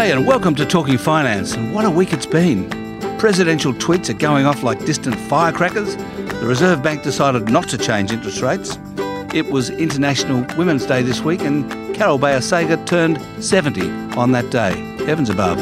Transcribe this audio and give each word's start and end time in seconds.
G'day 0.00 0.16
and 0.16 0.26
welcome 0.26 0.54
to 0.54 0.64
Talking 0.64 0.96
Finance. 0.96 1.52
And 1.52 1.74
what 1.74 1.84
a 1.84 1.90
week 1.90 2.14
it's 2.14 2.24
been. 2.24 2.70
Presidential 3.18 3.74
tweets 3.74 4.08
are 4.08 4.14
going 4.14 4.46
off 4.46 4.62
like 4.62 4.82
distant 4.86 5.14
firecrackers. 5.14 5.94
The 5.96 6.46
Reserve 6.46 6.82
Bank 6.82 7.02
decided 7.02 7.50
not 7.50 7.68
to 7.68 7.76
change 7.76 8.10
interest 8.10 8.40
rates. 8.40 8.78
It 9.34 9.50
was 9.50 9.68
International 9.68 10.46
Women's 10.56 10.86
Day 10.86 11.02
this 11.02 11.20
week, 11.20 11.42
and 11.42 11.94
Carole 11.94 12.16
Bayer 12.16 12.40
Sager 12.40 12.82
turned 12.86 13.20
70 13.44 13.90
on 14.16 14.32
that 14.32 14.48
day. 14.50 14.70
Heavens 15.04 15.28
above. 15.28 15.58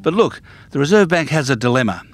But 0.00 0.14
look, 0.14 0.40
the 0.70 0.78
Reserve 0.78 1.08
Bank 1.08 1.28
has 1.28 1.50
a 1.50 1.56
dilemma. 1.56 2.04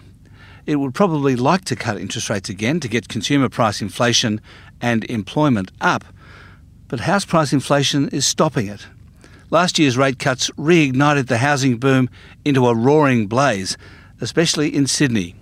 It 0.67 0.77
would 0.77 0.93
probably 0.93 1.37
like 1.37 1.65
to 1.67 1.77
cut 1.77 1.99
interest 1.99 2.29
rates 2.29 2.49
again 2.49 2.81
to 2.81 2.89
get 2.89 3.07
consumer 3.09 3.49
price 3.49 3.81
inflation 3.81 4.41
and 4.81 5.05
employment 5.05 5.71
up, 5.81 6.05
but 6.93 7.01
house 7.01 7.25
price 7.25 7.55
inflation 7.55 8.07
is 8.11 8.27
stopping 8.27 8.67
it. 8.67 8.87
Last 9.49 9.79
year's 9.79 9.97
rate 9.97 10.19
cuts 10.19 10.51
reignited 10.59 11.27
the 11.27 11.39
housing 11.39 11.79
boom 11.79 12.11
into 12.45 12.67
a 12.67 12.75
roaring 12.75 13.29
blaze, 13.29 13.79
especially 14.21 14.69
in 14.69 14.87
Sydney. 14.87 15.35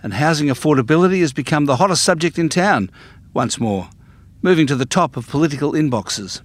And 0.00 0.14
housing 0.14 0.46
affordability 0.46 1.18
has 1.22 1.32
become 1.32 1.64
the 1.64 1.78
hottest 1.78 2.04
subject 2.04 2.38
in 2.38 2.48
town 2.48 2.88
once 3.34 3.58
more, 3.58 3.90
moving 4.42 4.68
to 4.68 4.76
the 4.76 4.86
top 4.86 5.16
of 5.16 5.28
political 5.28 5.72
inboxes. 5.72 6.40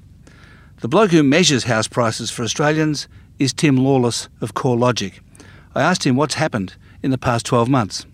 The 0.79 0.87
bloke 0.87 1.11
who 1.11 1.21
measures 1.21 1.65
house 1.65 1.87
prices 1.87 2.31
for 2.31 2.41
Australians 2.41 3.07
is 3.37 3.53
Tim 3.53 3.77
Lawless 3.77 4.27
of 4.41 4.55
CoreLogic. 4.55 5.19
I 5.75 5.83
asked 5.83 6.03
him 6.03 6.15
what's 6.15 6.33
happened 6.33 6.73
in 7.03 7.11
the 7.11 7.19
past 7.19 7.45
12 7.45 7.69
months 7.69 8.07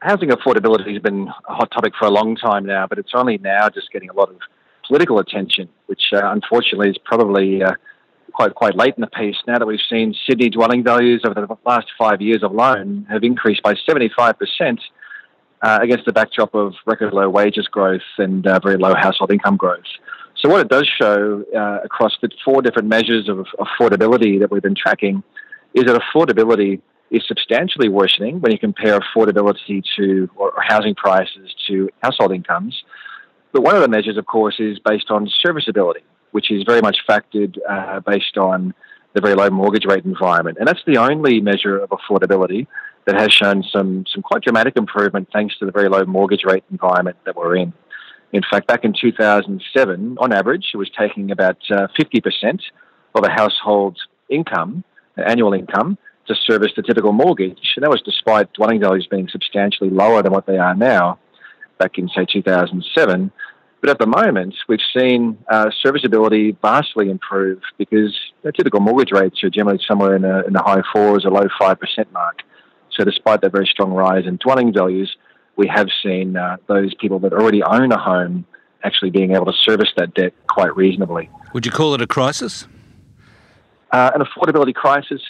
housing 0.00 0.28
affordability 0.28 0.92
has 0.92 1.02
been 1.02 1.26
a 1.48 1.54
hot 1.54 1.68
topic 1.72 1.92
for 1.98 2.04
a 2.04 2.10
long 2.10 2.36
time 2.36 2.64
now, 2.64 2.86
but 2.86 2.96
it's 2.96 3.10
only 3.12 3.38
now 3.38 3.68
just 3.68 3.90
getting 3.90 4.08
a 4.08 4.12
lot 4.12 4.28
of 4.28 4.36
political 4.86 5.18
attention, 5.18 5.68
which 5.86 6.02
uh, 6.12 6.20
unfortunately 6.24 6.90
is 6.90 6.98
probably 7.04 7.62
uh, 7.62 7.72
quite 8.32 8.54
quite 8.54 8.74
late 8.74 8.94
in 8.96 9.00
the 9.00 9.06
piece. 9.08 9.36
Now 9.46 9.58
that 9.58 9.66
we've 9.66 9.80
seen 9.90 10.14
Sydney 10.28 10.50
dwelling 10.50 10.84
values 10.84 11.22
over 11.24 11.34
the 11.34 11.56
last 11.64 11.86
five 11.98 12.20
years 12.20 12.42
alone 12.42 13.06
have 13.10 13.22
increased 13.24 13.62
by 13.62 13.74
75 13.74 14.38
percent. 14.38 14.80
Uh, 15.62 15.78
against 15.80 16.04
the 16.04 16.12
backdrop 16.12 16.54
of 16.54 16.74
record 16.84 17.14
low 17.14 17.30
wages 17.30 17.66
growth 17.66 18.02
and 18.18 18.46
uh, 18.46 18.60
very 18.62 18.76
low 18.76 18.94
household 18.94 19.32
income 19.32 19.56
growth. 19.56 19.86
So, 20.36 20.50
what 20.50 20.60
it 20.60 20.68
does 20.68 20.86
show 21.00 21.44
uh, 21.56 21.78
across 21.82 22.12
the 22.20 22.28
four 22.44 22.60
different 22.60 22.88
measures 22.88 23.28
of 23.28 23.46
affordability 23.58 24.38
that 24.40 24.50
we've 24.50 24.62
been 24.62 24.74
tracking 24.74 25.22
is 25.74 25.84
that 25.84 26.00
affordability 26.00 26.80
is 27.10 27.22
substantially 27.26 27.88
worsening 27.88 28.40
when 28.40 28.52
you 28.52 28.58
compare 28.58 28.98
affordability 29.00 29.82
to 29.96 30.28
or 30.36 30.52
housing 30.60 30.94
prices 30.94 31.54
to 31.68 31.88
household 32.02 32.32
incomes. 32.32 32.82
But 33.56 33.62
one 33.62 33.74
of 33.74 33.80
the 33.80 33.88
measures, 33.88 34.18
of 34.18 34.26
course, 34.26 34.56
is 34.58 34.78
based 34.80 35.10
on 35.10 35.30
serviceability, 35.40 36.04
which 36.32 36.50
is 36.50 36.62
very 36.64 36.82
much 36.82 36.98
factored 37.08 37.56
uh, 37.66 38.00
based 38.00 38.36
on 38.36 38.74
the 39.14 39.22
very 39.22 39.34
low 39.34 39.48
mortgage 39.48 39.86
rate 39.86 40.04
environment. 40.04 40.58
And 40.58 40.68
that's 40.68 40.82
the 40.86 40.98
only 40.98 41.40
measure 41.40 41.78
of 41.78 41.88
affordability 41.88 42.66
that 43.06 43.18
has 43.18 43.32
shown 43.32 43.62
some, 43.72 44.04
some 44.12 44.22
quite 44.22 44.42
dramatic 44.42 44.76
improvement 44.76 45.30
thanks 45.32 45.56
to 45.60 45.64
the 45.64 45.72
very 45.72 45.88
low 45.88 46.04
mortgage 46.04 46.44
rate 46.44 46.64
environment 46.70 47.16
that 47.24 47.34
we're 47.34 47.56
in. 47.56 47.72
In 48.34 48.42
fact, 48.42 48.66
back 48.66 48.84
in 48.84 48.92
2007, 48.92 50.18
on 50.20 50.32
average, 50.34 50.66
it 50.74 50.76
was 50.76 50.90
taking 50.90 51.30
about 51.30 51.56
uh, 51.70 51.86
50% 51.98 52.60
of 53.14 53.24
a 53.24 53.30
household's 53.30 54.06
income, 54.28 54.84
annual 55.16 55.54
income, 55.54 55.96
to 56.26 56.34
service 56.34 56.72
the 56.76 56.82
typical 56.82 57.14
mortgage. 57.14 57.72
And 57.76 57.84
that 57.84 57.90
was 57.90 58.02
despite 58.02 58.52
dwelling 58.52 58.80
values 58.80 59.06
being 59.10 59.28
substantially 59.28 59.88
lower 59.88 60.22
than 60.22 60.32
what 60.34 60.44
they 60.44 60.58
are 60.58 60.74
now 60.74 61.18
back 61.78 61.98
in, 61.98 62.08
say, 62.08 62.26
2007. 62.30 63.30
But 63.80 63.90
at 63.90 63.98
the 63.98 64.06
moment, 64.06 64.54
we've 64.68 64.80
seen 64.96 65.38
uh, 65.50 65.70
serviceability 65.82 66.56
vastly 66.62 67.10
improve 67.10 67.60
because 67.78 68.18
the 68.42 68.52
typical 68.52 68.80
mortgage 68.80 69.12
rates 69.12 69.44
are 69.44 69.50
generally 69.50 69.80
somewhere 69.86 70.16
in 70.16 70.22
the, 70.22 70.44
in 70.46 70.52
the 70.54 70.62
high 70.62 70.82
fours 70.92 71.24
or 71.24 71.30
low 71.30 71.46
5% 71.60 71.78
mark. 72.12 72.42
So, 72.90 73.04
despite 73.04 73.42
that 73.42 73.52
very 73.52 73.66
strong 73.66 73.92
rise 73.92 74.26
in 74.26 74.36
dwelling 74.36 74.72
values, 74.72 75.14
we 75.56 75.68
have 75.68 75.88
seen 76.02 76.36
uh, 76.36 76.56
those 76.66 76.94
people 76.94 77.18
that 77.20 77.32
already 77.32 77.62
own 77.62 77.92
a 77.92 77.98
home 77.98 78.46
actually 78.82 79.10
being 79.10 79.34
able 79.34 79.46
to 79.46 79.52
service 79.52 79.90
that 79.96 80.14
debt 80.14 80.32
quite 80.48 80.74
reasonably. 80.76 81.28
Would 81.52 81.66
you 81.66 81.72
call 81.72 81.94
it 81.94 82.00
a 82.00 82.06
crisis? 82.06 82.66
Uh, 83.90 84.10
an 84.14 84.22
affordability 84.22 84.74
crisis. 84.74 85.20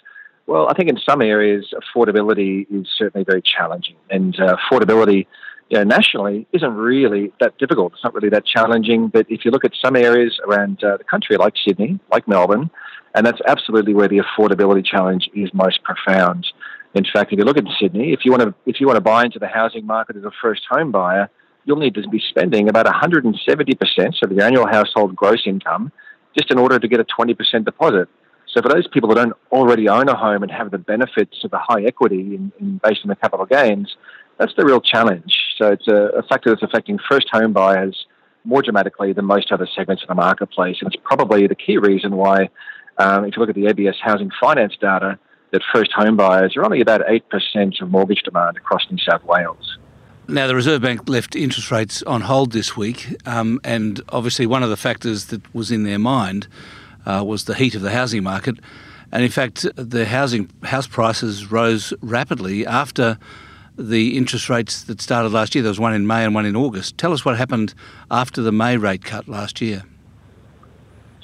Well, 0.47 0.69
I 0.69 0.75
think 0.75 0.89
in 0.89 0.99
some 0.99 1.23
areas 1.23 1.75
affordability 1.75 2.67
is 2.71 2.87
certainly 2.97 3.25
very 3.25 3.43
challenging, 3.43 3.97
and 4.11 4.39
uh, 4.39 4.57
affordability 4.57 5.27
you 5.69 5.78
know, 5.78 5.84
nationally 5.84 6.47
isn't 6.53 6.75
really 6.75 7.32
that 7.41 7.59
difficult. 7.59 7.93
It's 7.94 8.04
not 8.04 8.15
really 8.15 8.28
that 8.31 8.47
challenging. 8.47 9.09
But 9.09 9.27
if 9.28 9.44
you 9.44 9.50
look 9.50 9.65
at 9.65 9.72
some 9.84 9.97
areas 9.97 10.38
around 10.47 10.82
uh, 10.84 10.97
the 10.97 11.04
country, 11.04 11.37
like 11.37 11.54
Sydney, 11.66 11.99
like 12.10 12.28
Melbourne, 12.28 12.71
and 13.15 13.27
that's 13.27 13.41
absolutely 13.47 13.94
where 13.94 14.09
the 14.09 14.21
affordability 14.21 14.84
challenge 14.84 15.28
is 15.34 15.50
most 15.53 15.81
profound. 15.82 16.47
In 16.94 17.04
fact, 17.12 17.32
if 17.32 17.38
you 17.38 17.44
look 17.44 17.59
at 17.59 17.65
Sydney, 17.81 18.12
if 18.12 18.21
you 18.25 18.31
want 18.31 18.43
to 18.43 18.54
if 18.65 18.81
you 18.81 18.87
want 18.87 18.97
to 18.97 19.03
buy 19.03 19.25
into 19.25 19.38
the 19.38 19.49
housing 19.49 19.87
market 19.87 20.16
as 20.16 20.25
a 20.25 20.31
first 20.41 20.62
home 20.71 20.93
buyer, 20.93 21.28
you'll 21.65 21.78
need 21.78 21.94
to 21.94 22.09
be 22.09 22.22
spending 22.31 22.69
about 22.69 22.87
170% 22.87 24.22
of 24.22 24.33
your 24.33 24.43
annual 24.43 24.66
household 24.66 25.16
gross 25.16 25.43
income 25.47 25.93
just 26.38 26.50
in 26.50 26.59
order 26.59 26.78
to 26.78 26.88
get 26.88 27.00
a 27.00 27.04
20% 27.04 27.65
deposit. 27.65 28.09
So 28.48 28.62
for 28.62 28.69
those 28.69 28.87
people 28.87 29.09
that 29.10 29.16
don't 29.16 29.34
already 29.50 29.88
own 29.88 30.09
a 30.09 30.16
home 30.16 30.43
and 30.43 30.53
have 30.53 30.71
the 30.71 30.78
benefits 30.78 31.44
of 31.44 31.50
the 31.50 31.59
high 31.59 31.83
equity 31.83 32.37
in, 32.37 32.53
in 32.60 32.81
based 32.83 33.00
on 33.04 33.09
the 33.09 33.16
capital 33.16 33.44
gains, 33.44 33.97
that's 34.39 34.55
the 34.57 34.65
real 34.65 34.81
challenge. 34.81 35.35
So 35.59 35.73
it's 35.73 35.89
a, 35.89 36.19
a 36.19 36.23
factor 36.23 36.51
that's 36.51 36.63
affecting 36.63 36.99
first 37.11 37.29
home 37.33 37.53
buyers 37.53 38.07
more 38.45 38.63
dramatically 38.63 39.13
than 39.13 39.25
most 39.25 39.51
other 39.51 39.69
segments 39.77 40.03
of 40.03 40.09
the 40.09 40.15
marketplace. 40.15 40.77
And 40.81 40.93
it's 40.93 41.03
probably 41.03 41.47
the 41.47 41.55
key 41.55 41.79
reason 41.79 42.17
why, 42.17 42.49
um, 42.99 43.25
if 43.25 43.37
you 43.37 43.41
look 43.41 43.49
at 43.49 43.55
the 43.55 43.67
ABS 43.67 43.97
housing 44.01 44.31
finance 44.41 44.75
data, 44.81 45.19
that 45.53 45.63
first 45.73 45.93
home 45.93 46.17
buyers 46.17 46.57
are 46.57 46.65
only 46.65 46.81
about 46.81 47.03
8% 47.03 47.81
of 47.81 47.91
mortgage 47.91 48.23
demand 48.23 48.57
across 48.57 48.83
New 48.91 48.99
South 48.99 49.25
Wales. 49.25 49.79
Now, 50.29 50.49
the 50.49 50.57
Reserve 50.57 50.83
Bank 50.83 51.09
left 51.09 51.37
interest 51.37 51.71
rates 51.71 52.03
on 52.03 52.23
hold 52.23 52.51
this 52.51 52.77
week, 52.77 53.15
um, 53.27 53.61
and 53.63 54.01
obviously, 54.09 54.45
one 54.45 54.65
of 54.65 54.71
the 54.71 54.77
factors 54.77 55.27
that 55.27 55.55
was 55.55 55.71
in 55.71 55.85
their 55.85 56.01
mind 56.01 56.49
uh, 57.07 57.23
was 57.25 57.45
the 57.45 57.55
heat 57.55 57.77
of 57.77 57.83
the 57.83 57.93
housing 57.93 58.25
market. 58.25 58.57
And 59.13 59.23
in 59.23 59.31
fact, 59.31 59.65
the 59.77 60.05
housing 60.05 60.51
house 60.65 60.89
prices 60.89 61.53
rose 61.53 61.95
rapidly 62.01 62.67
after 62.67 63.19
the 63.79 64.17
interest 64.17 64.49
rates 64.49 64.83
that 64.85 65.01
started 65.01 65.33
last 65.33 65.55
year. 65.55 65.63
There 65.63 65.71
was 65.71 65.81
one 65.81 65.95
in 65.95 66.07
May 66.07 66.25
and 66.25 66.35
one 66.35 66.47
in 66.47 66.57
August. 66.57 66.99
Tell 66.99 67.13
us 67.13 67.25
what 67.25 67.37
happened 67.37 67.75
after 68.11 68.43
the 68.43 68.53
May 68.53 68.77
rate 68.77 69.05
cut 69.05 69.29
last 69.29 69.61
year. 69.61 69.85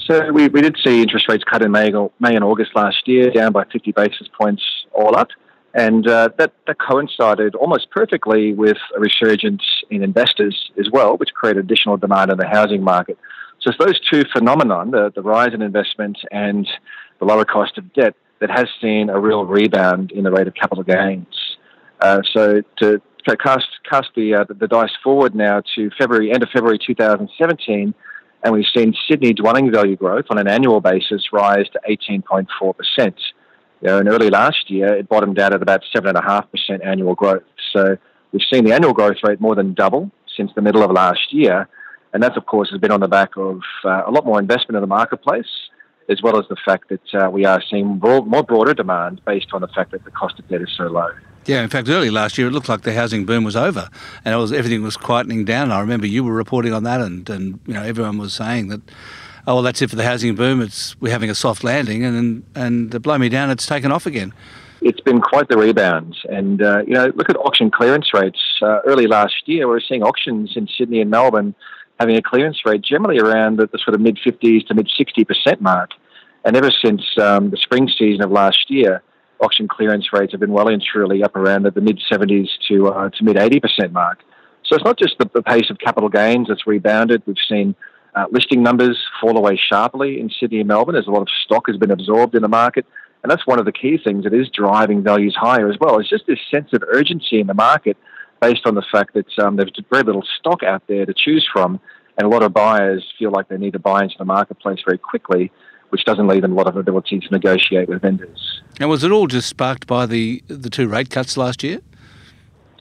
So 0.07 0.33
we, 0.33 0.49
we 0.49 0.61
did 0.61 0.77
see 0.85 1.01
interest 1.01 1.29
rates 1.29 1.45
cut 1.45 1.63
in 1.63 1.71
May, 1.71 1.91
May 2.21 2.35
and 2.35 2.45
August 2.45 2.73
last 2.75 3.07
year, 3.07 3.31
down 3.31 3.53
by 3.53 3.65
50 3.65 3.93
basis 3.93 4.29
points 4.39 4.63
all 4.93 5.17
up. 5.17 5.29
And 5.75 6.07
uh, 6.07 6.31
that, 6.39 6.53
that 6.67 6.79
coincided 6.79 7.55
almost 7.55 7.91
perfectly 7.91 8.53
with 8.53 8.77
a 8.97 9.01
resurgence 9.01 9.63
in 9.91 10.03
investors 10.03 10.71
as 10.79 10.91
well, 10.93 11.17
which 11.17 11.31
created 11.33 11.65
additional 11.65 11.97
demand 11.97 12.31
in 12.31 12.37
the 12.37 12.47
housing 12.47 12.83
market. 12.83 13.19
So 13.61 13.71
it's 13.71 13.79
those 13.79 14.01
two 14.11 14.25
phenomenon, 14.33 14.91
the, 14.91 15.13
the 15.15 15.23
rise 15.23 15.55
in 15.55 15.63
investment 15.63 16.19
and 16.31 16.69
the 17.21 17.25
lower 17.25 17.45
cost 17.45 17.79
of 17.79 17.93
debt, 17.95 18.15
that 18.41 18.51
has 18.51 18.67
seen 18.81 19.09
a 19.09 19.21
real 19.21 19.45
rebound 19.45 20.11
in 20.11 20.25
the 20.25 20.33
rate 20.33 20.49
of 20.49 20.55
capital 20.55 20.83
gains. 20.83 21.52
Uh, 22.03 22.21
so 22.33 22.61
to, 22.79 23.01
to, 23.29 23.37
cast 23.37 23.69
cast 23.89 24.09
the, 24.17 24.35
uh, 24.35 24.45
the 24.59 24.67
dice 24.67 24.91
forward 25.05 25.37
now 25.37 25.63
to 25.77 25.89
February 25.97 26.33
end 26.33 26.43
of 26.43 26.49
February 26.53 26.79
2017, 26.85 27.95
and 28.43 28.53
we've 28.53 28.67
seen 28.77 28.93
Sydney 29.09 29.33
dwelling 29.33 29.71
value 29.71 29.95
growth 29.95 30.25
on 30.29 30.37
an 30.39 30.49
annual 30.49 30.81
basis 30.81 31.33
rise 31.33 31.67
to 31.73 31.81
18.4 31.89 32.77
percent. 32.77 33.15
You 33.81 33.89
know, 33.89 33.99
and 33.99 34.09
early 34.09 34.31
last 34.31 34.69
year, 34.69 34.95
it 34.95 35.09
bottomed 35.09 35.39
out 35.39 35.55
at 35.55 35.63
about 35.63 35.83
seven 35.93 36.09
and 36.09 36.19
a 36.19 36.23
half 36.23 36.51
percent 36.51 36.83
annual 36.83 37.15
growth. 37.15 37.45
So 37.73 37.97
we've 38.33 38.43
seen 38.53 38.65
the 38.65 38.73
annual 38.73 38.93
growth 38.93 39.19
rate 39.23 39.41
more 39.41 39.55
than 39.55 39.73
double 39.73 40.11
since 40.37 40.51
the 40.57 40.63
middle 40.63 40.83
of 40.83 40.91
last 40.91 41.33
year. 41.33 41.69
And 42.13 42.23
that, 42.23 42.37
of 42.37 42.47
course, 42.47 42.69
has 42.71 42.81
been 42.81 42.91
on 42.91 43.01
the 43.01 43.09
back 43.09 43.37
of 43.37 43.61
uh, 43.85 44.03
a 44.07 44.11
lot 44.11 44.27
more 44.27 44.41
investment 44.41 44.77
in 44.77 44.83
the 44.83 44.89
marketplace, 44.89 45.47
as 46.09 46.21
well 46.21 46.37
as 46.37 46.47
the 46.49 46.57
fact 46.65 46.91
that 46.91 47.15
uh, 47.15 47.31
we 47.31 47.45
are 47.45 47.63
seeing 47.71 48.01
more, 48.01 48.27
more 48.27 48.43
broader 48.43 48.75
demand 48.75 49.21
based 49.25 49.49
on 49.53 49.61
the 49.61 49.69
fact 49.69 49.93
that 49.93 50.05
the 50.05 50.11
cost 50.11 50.39
of 50.41 50.49
debt 50.49 50.63
is 50.63 50.69
so 50.77 50.85
low. 50.85 51.09
Yeah, 51.47 51.63
in 51.63 51.69
fact, 51.69 51.89
early 51.89 52.11
last 52.11 52.39
year 52.39 52.47
it 52.47 52.53
looked 52.53 52.69
like 52.69 52.83
the 52.83 52.93
housing 52.93 53.25
boom 53.25 53.43
was 53.43 53.57
over, 53.57 53.89
and 54.25 54.39
was 54.39 54.53
everything 54.53 54.83
was 54.83 54.97
quietening 54.97 55.45
down. 55.45 55.73
I 55.73 55.81
remember 55.81 56.07
you 56.07 56.23
were 56.23 56.33
reporting 56.33 56.73
on 56.73 56.85
that, 56.85 57.01
and, 57.01 57.29
and 57.29 57.59
you 57.67 57.75
know 57.75 57.83
everyone 57.83 58.19
was 58.19 58.33
saying 58.33 58.69
that, 58.69 58.81
oh 59.47 59.55
well, 59.55 59.63
that's 59.63 59.83
it 59.83 59.91
for 59.91 59.97
the 59.97 60.05
housing 60.05 60.37
boom. 60.37 60.61
It's 60.61 60.99
we're 61.01 61.13
having 61.13 61.31
a 61.31 61.35
soft 61.35 61.65
landing, 61.65 62.05
and 62.05 62.45
and 62.55 63.03
blow 63.03 63.19
me 63.19 63.29
down, 63.29 63.51
it's 63.51 63.67
taken 63.67 63.91
off 63.91 64.07
again. 64.07 64.33
It's 64.83 65.01
been 65.01 65.21
quite 65.21 65.49
the 65.49 65.59
rebound, 65.59 66.17
and 66.29 66.63
uh, 66.63 66.83
you 66.87 66.95
know 66.95 67.13
look 67.17 67.29
at 67.29 67.37
auction 67.37 67.71
clearance 67.71 68.15
rates. 68.15 68.41
Uh, 68.63 68.81
early 68.87 69.09
last 69.09 69.43
year, 69.47 69.67
we 69.67 69.73
were 69.73 69.81
seeing 69.81 70.05
auctions 70.05 70.53
in 70.57 70.69
Sydney 70.69 71.01
and 71.01 71.11
Melbourne 71.11 71.55
having 71.99 72.17
a 72.17 72.23
clearance 72.23 72.65
rate 72.65 72.83
generally 72.83 73.19
around 73.19 73.59
the, 73.59 73.67
the 73.67 73.79
sort 73.79 73.95
of 73.95 74.01
mid 74.01 74.19
50s 74.19 74.67
to 74.67 74.75
mid 74.75 74.89
60% 74.89 75.61
mark. 75.61 75.91
And 76.45 76.57
ever 76.57 76.71
since 76.71 77.03
um, 77.19 77.51
the 77.51 77.57
spring 77.57 77.89
season 77.89 78.23
of 78.23 78.31
last 78.33 78.71
year, 78.71 79.03
auction 79.43 79.69
clearance 79.69 80.13
rates 80.13 80.33
have 80.33 80.41
been 80.41 80.53
well 80.53 80.69
and 80.69 80.83
truly 80.83 81.23
up 81.23 81.37
around 81.37 81.65
the 81.65 81.81
mid 81.81 82.01
70s 82.11 82.49
to, 82.69 82.89
uh, 82.89 83.11
to 83.11 83.25
mid 83.25 83.37
80% 83.37 83.93
mark. 83.93 84.21
So 84.65 84.77
it's 84.77 84.85
not 84.85 84.99
just 84.99 85.19
the, 85.19 85.29
the, 85.35 85.43
pace 85.43 85.69
of 85.71 85.79
capital 85.79 86.09
gains 86.09 86.49
that's 86.49 86.67
rebounded. 86.67 87.23
We've 87.27 87.37
seen 87.49 87.75
uh, 88.15 88.27
listing 88.31 88.63
numbers 88.63 88.99
fall 89.21 89.37
away 89.37 89.59
sharply 89.71 90.21
in 90.21 90.31
Sydney 90.31 90.61
and 90.61 90.69
Melbourne 90.69 90.97
as 90.97 91.07
a 91.07 91.11
lot 91.11 91.23
of 91.23 91.29
stock 91.45 91.65
has 91.67 91.77
been 91.77 91.91
absorbed 91.91 92.35
in 92.35 92.43
the 92.43 92.49
market. 92.49 92.87
And 93.23 93.31
that's 93.31 93.47
one 93.47 93.59
of 93.59 93.65
the 93.65 93.73
key 93.73 93.99
things 94.03 94.25
that 94.25 94.35
is 94.35 94.49
driving 94.49 95.03
values 95.03 95.37
higher 95.39 95.69
as 95.71 95.77
well. 95.81 95.99
It's 95.99 96.09
just 96.09 96.27
this 96.27 96.39
sense 96.51 96.73
of 96.73 96.83
urgency 96.93 97.41
in 97.41 97.47
the 97.47 97.55
market 97.55 97.97
based 98.41 98.67
on 98.67 98.75
the 98.75 98.85
fact 98.91 99.15
that 99.15 99.39
um, 99.39 99.57
there's 99.57 99.71
very 99.91 100.03
little 100.03 100.25
stock 100.39 100.63
out 100.63 100.83
there 100.89 101.07
to 101.07 101.15
choose 101.15 101.49
from. 101.53 101.81
And 102.19 102.27
a 102.27 102.29
lot 102.31 102.43
of 102.43 102.53
buyers 102.53 103.05
feel 103.19 103.31
like 103.31 103.49
they 103.49 103.57
need 103.57 103.73
to 103.73 103.79
buy 103.79 104.03
into 104.03 104.17
the 104.19 104.25
marketplace 104.25 104.81
very 104.85 104.99
quickly, 104.99 105.51
which 105.93 106.07
doesn't 106.07 106.27
leave 106.27 106.41
them 106.41 106.53
a 106.53 106.55
lot 106.55 106.67
of 106.67 106.77
ability 106.77 107.21
to 107.21 107.29
negotiate 107.31 107.87
with 107.87 108.01
vendors. 108.01 108.63
And 108.81 108.89
was 108.89 109.05
it 109.05 109.11
all 109.11 109.27
just 109.27 109.47
sparked 109.47 109.87
by 109.87 110.07
the, 110.07 110.43
the 110.49 110.71
two 110.71 110.89
rate 110.89 111.11
cuts 111.11 111.37
last 111.37 111.63
year? 111.63 111.81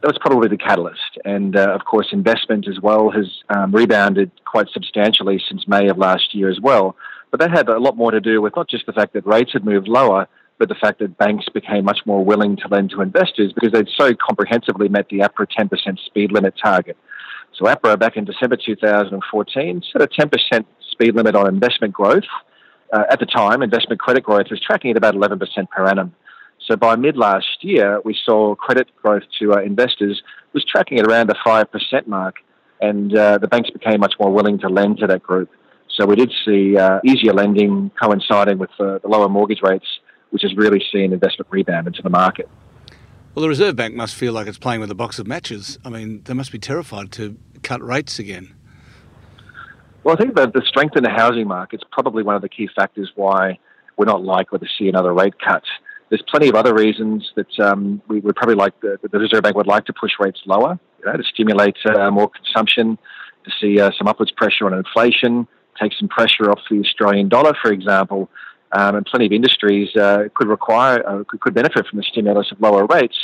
That 0.01 0.07
was 0.07 0.17
probably 0.17 0.47
the 0.47 0.57
catalyst. 0.57 1.17
And 1.25 1.57
uh, 1.57 1.73
of 1.73 1.83
course, 1.83 2.07
investment 2.13 2.69
as 2.69 2.79
well 2.79 3.11
has 3.11 3.25
um, 3.49 3.73
rebounded 3.73 4.31
quite 4.45 4.69
substantially 4.69 5.43
since 5.45 5.67
May 5.67 5.89
of 5.89 5.97
last 5.97 6.33
year 6.33 6.49
as 6.49 6.61
well. 6.61 6.95
But 7.31 7.41
that 7.41 7.51
had 7.51 7.67
a 7.67 7.79
lot 7.79 7.97
more 7.97 8.11
to 8.11 8.21
do 8.21 8.41
with 8.41 8.55
not 8.55 8.69
just 8.69 8.85
the 8.85 8.93
fact 8.93 9.11
that 9.13 9.27
rates 9.27 9.51
had 9.51 9.65
moved 9.65 9.89
lower, 9.89 10.25
but 10.57 10.69
the 10.69 10.75
fact 10.75 10.99
that 10.99 11.17
banks 11.17 11.47
became 11.53 11.83
much 11.83 11.99
more 12.05 12.23
willing 12.23 12.55
to 12.55 12.67
lend 12.69 12.91
to 12.91 13.01
investors 13.01 13.51
because 13.51 13.73
they'd 13.73 13.89
so 13.97 14.13
comprehensively 14.15 14.87
met 14.87 15.09
the 15.09 15.19
APRA 15.19 15.47
10% 15.59 15.99
speed 16.05 16.31
limit 16.31 16.53
target. 16.63 16.95
So 17.57 17.65
APRA 17.65 17.99
back 17.99 18.15
in 18.15 18.23
December 18.23 18.55
2014 18.55 19.83
set 19.91 20.01
a 20.01 20.07
10% 20.07 20.65
speed 20.91 21.15
limit 21.15 21.35
on 21.35 21.47
investment 21.47 21.93
growth. 21.93 22.23
Uh, 22.91 23.03
at 23.09 23.19
the 23.19 23.25
time, 23.25 23.61
investment 23.61 23.99
credit 23.99 24.23
growth 24.23 24.47
was 24.49 24.59
tracking 24.59 24.91
at 24.91 24.97
about 24.97 25.15
11% 25.15 25.39
per 25.69 25.85
annum. 25.87 26.13
So 26.67 26.75
by 26.75 26.95
mid 26.95 27.17
last 27.17 27.63
year, 27.63 28.01
we 28.03 28.15
saw 28.25 28.55
credit 28.55 28.87
growth 29.01 29.23
to 29.39 29.53
uh, 29.53 29.61
investors 29.61 30.21
was 30.53 30.65
tracking 30.65 30.99
at 30.99 31.07
around 31.07 31.27
the 31.27 31.35
5% 31.45 32.07
mark, 32.07 32.35
and 32.81 33.15
uh, 33.15 33.37
the 33.37 33.47
banks 33.47 33.69
became 33.69 33.99
much 33.99 34.13
more 34.19 34.31
willing 34.31 34.59
to 34.59 34.67
lend 34.67 34.97
to 34.99 35.07
that 35.07 35.23
group. 35.23 35.49
So 35.89 36.05
we 36.05 36.15
did 36.15 36.31
see 36.45 36.77
uh, 36.77 36.99
easier 37.05 37.33
lending 37.33 37.91
coinciding 38.01 38.57
with 38.57 38.69
uh, 38.79 38.99
the 38.99 39.07
lower 39.07 39.27
mortgage 39.27 39.61
rates, 39.61 39.85
which 40.29 40.43
has 40.43 40.55
really 40.55 40.83
seen 40.91 41.13
investment 41.13 41.49
rebound 41.51 41.87
into 41.87 42.01
the 42.01 42.09
market. 42.09 42.49
Well, 43.33 43.41
the 43.41 43.49
Reserve 43.49 43.75
Bank 43.75 43.95
must 43.95 44.15
feel 44.15 44.33
like 44.33 44.47
it's 44.47 44.57
playing 44.57 44.81
with 44.81 44.91
a 44.91 44.95
box 44.95 45.17
of 45.17 45.25
matches. 45.25 45.79
I 45.85 45.89
mean, 45.89 46.21
they 46.23 46.33
must 46.33 46.51
be 46.51 46.59
terrified 46.59 47.11
to 47.13 47.37
cut 47.63 47.81
rates 47.81 48.19
again. 48.19 48.53
Well, 50.03 50.15
I 50.15 50.17
think 50.17 50.35
that 50.35 50.53
the 50.53 50.63
strength 50.65 50.97
in 50.97 51.03
the 51.03 51.11
housing 51.11 51.47
market 51.47 51.81
is 51.81 51.87
probably 51.91 52.23
one 52.23 52.35
of 52.35 52.41
the 52.41 52.49
key 52.49 52.67
factors 52.75 53.11
why 53.15 53.59
we're 53.97 54.05
not 54.05 54.23
likely 54.23 54.57
to 54.57 54.65
see 54.77 54.89
another 54.89 55.13
rate 55.13 55.35
cut. 55.39 55.63
There's 56.09 56.23
plenty 56.27 56.49
of 56.49 56.55
other 56.55 56.73
reasons 56.73 57.31
that 57.35 57.59
um, 57.59 58.01
we 58.07 58.19
would 58.19 58.35
probably 58.35 58.55
like 58.55 58.79
the, 58.81 58.97
the, 59.09 59.19
Reserve 59.19 59.43
Bank 59.43 59.55
would 59.55 59.67
like 59.67 59.85
to 59.85 59.93
push 59.93 60.13
rates 60.19 60.41
lower, 60.45 60.79
you 60.99 61.05
know, 61.05 61.17
to 61.17 61.23
stimulate 61.23 61.77
uh, 61.85 62.09
more 62.09 62.29
consumption, 62.29 62.97
to 63.45 63.51
see 63.61 63.79
uh, 63.79 63.91
some 63.97 64.07
upwards 64.07 64.31
pressure 64.31 64.65
on 64.65 64.73
inflation, 64.73 65.47
take 65.79 65.93
some 65.93 66.09
pressure 66.09 66.49
off 66.49 66.59
the 66.69 66.79
Australian 66.79 67.29
dollar, 67.29 67.53
for 67.61 67.71
example. 67.71 68.29
Um, 68.73 68.95
and 68.95 69.05
plenty 69.05 69.25
of 69.25 69.33
industries 69.33 69.95
uh, 69.95 70.29
could 70.33 70.47
require 70.47 71.07
uh, 71.07 71.23
could, 71.27 71.41
could 71.41 71.53
benefit 71.53 71.85
from 71.87 71.97
the 71.97 72.03
stimulus 72.03 72.51
of 72.51 72.59
lower 72.59 72.85
rates, 72.85 73.17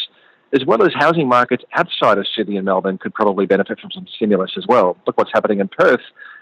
as 0.54 0.66
well 0.66 0.84
as 0.84 0.94
housing 0.94 1.28
markets 1.28 1.64
outside 1.74 2.18
of 2.18 2.28
Sydney 2.36 2.58
and 2.58 2.66
Melbourne 2.66 2.98
could 2.98 3.14
probably 3.14 3.46
benefit 3.46 3.80
from 3.80 3.92
some 3.92 4.06
stimulus 4.16 4.52
as 4.58 4.68
well. 4.68 4.98
Look 5.08 5.18
what's 5.18 5.32
happening 5.34 5.60
in 5.60 5.70
Perth, 5.70 6.02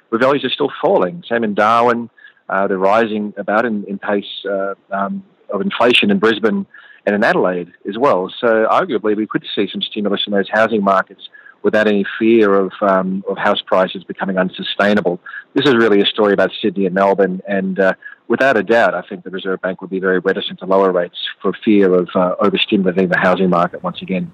where 0.09 0.19
values 0.19 0.43
are 0.43 0.49
still 0.49 0.71
falling. 0.81 1.23
Same 1.29 1.43
in 1.43 1.53
Darwin, 1.53 2.09
uh, 2.49 2.67
they're 2.67 2.77
rising 2.77 3.33
about 3.37 3.65
in, 3.65 3.83
in 3.85 3.97
pace 3.97 4.45
uh, 4.49 4.75
um, 4.91 5.23
of 5.49 5.61
inflation 5.61 6.11
in 6.11 6.19
Brisbane 6.19 6.65
and 7.05 7.15
in 7.15 7.23
Adelaide 7.23 7.71
as 7.87 7.97
well. 7.97 8.31
So 8.39 8.67
arguably, 8.69 9.15
we 9.15 9.27
could 9.27 9.45
see 9.55 9.67
some 9.71 9.81
stimulus 9.81 10.21
in 10.25 10.33
those 10.33 10.49
housing 10.49 10.83
markets 10.83 11.29
without 11.63 11.87
any 11.87 12.05
fear 12.19 12.53
of 12.53 12.71
um, 12.81 13.23
of 13.27 13.37
house 13.37 13.61
prices 13.61 14.03
becoming 14.03 14.37
unsustainable. 14.37 15.19
This 15.53 15.65
is 15.65 15.73
really 15.75 16.01
a 16.01 16.05
story 16.05 16.33
about 16.33 16.51
Sydney 16.61 16.85
and 16.85 16.93
Melbourne, 16.93 17.41
and 17.47 17.79
uh, 17.79 17.93
without 18.27 18.57
a 18.57 18.63
doubt, 18.63 18.93
I 18.93 19.01
think 19.01 19.23
the 19.23 19.31
Reserve 19.31 19.61
Bank 19.61 19.81
would 19.81 19.89
be 19.89 19.99
very 19.99 20.19
reticent 20.19 20.59
to 20.59 20.65
lower 20.65 20.91
rates 20.91 21.17
for 21.41 21.53
fear 21.65 21.93
of 21.93 22.09
uh, 22.15 22.35
overstimulating 22.39 23.09
the 23.09 23.17
housing 23.17 23.49
market 23.49 23.83
once 23.83 24.01
again. 24.01 24.31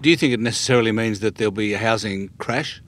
Do 0.00 0.10
you 0.10 0.16
think 0.16 0.32
it 0.32 0.40
necessarily 0.40 0.92
means 0.92 1.20
that 1.20 1.34
there'll 1.34 1.50
be 1.50 1.74
a 1.74 1.78
housing 1.78 2.30
crash, 2.38 2.80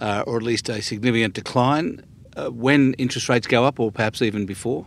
uh, 0.00 0.24
or 0.26 0.36
at 0.36 0.42
least 0.42 0.68
a 0.68 0.82
significant 0.82 1.34
decline, 1.34 2.04
uh, 2.36 2.48
when 2.48 2.94
interest 2.94 3.28
rates 3.28 3.46
go 3.46 3.64
up, 3.64 3.80
or 3.80 3.90
perhaps 3.90 4.22
even 4.22 4.46
before? 4.46 4.86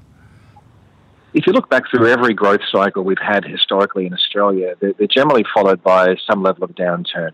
if 1.34 1.46
you 1.46 1.54
look 1.54 1.70
back 1.70 1.84
through 1.90 2.08
every 2.08 2.34
growth 2.34 2.62
cycle 2.72 3.04
we've 3.04 3.18
had 3.20 3.46
historically 3.46 4.06
in 4.06 4.14
Australia, 4.14 4.76
they're, 4.80 4.94
they're 4.94 5.08
generally 5.08 5.46
followed 5.54 5.84
by 5.84 6.16
some 6.30 6.42
level 6.42 6.64
of 6.64 6.72
downturn. 6.72 7.32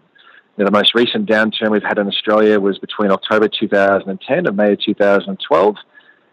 Now, 0.57 0.65
the 0.65 0.71
most 0.71 0.93
recent 0.95 1.29
downturn 1.29 1.71
we've 1.71 1.83
had 1.83 1.97
in 1.97 2.07
Australia 2.07 2.59
was 2.59 2.77
between 2.77 3.11
October 3.11 3.47
2010 3.47 4.47
and 4.47 4.57
May 4.57 4.75
2012, 4.75 5.75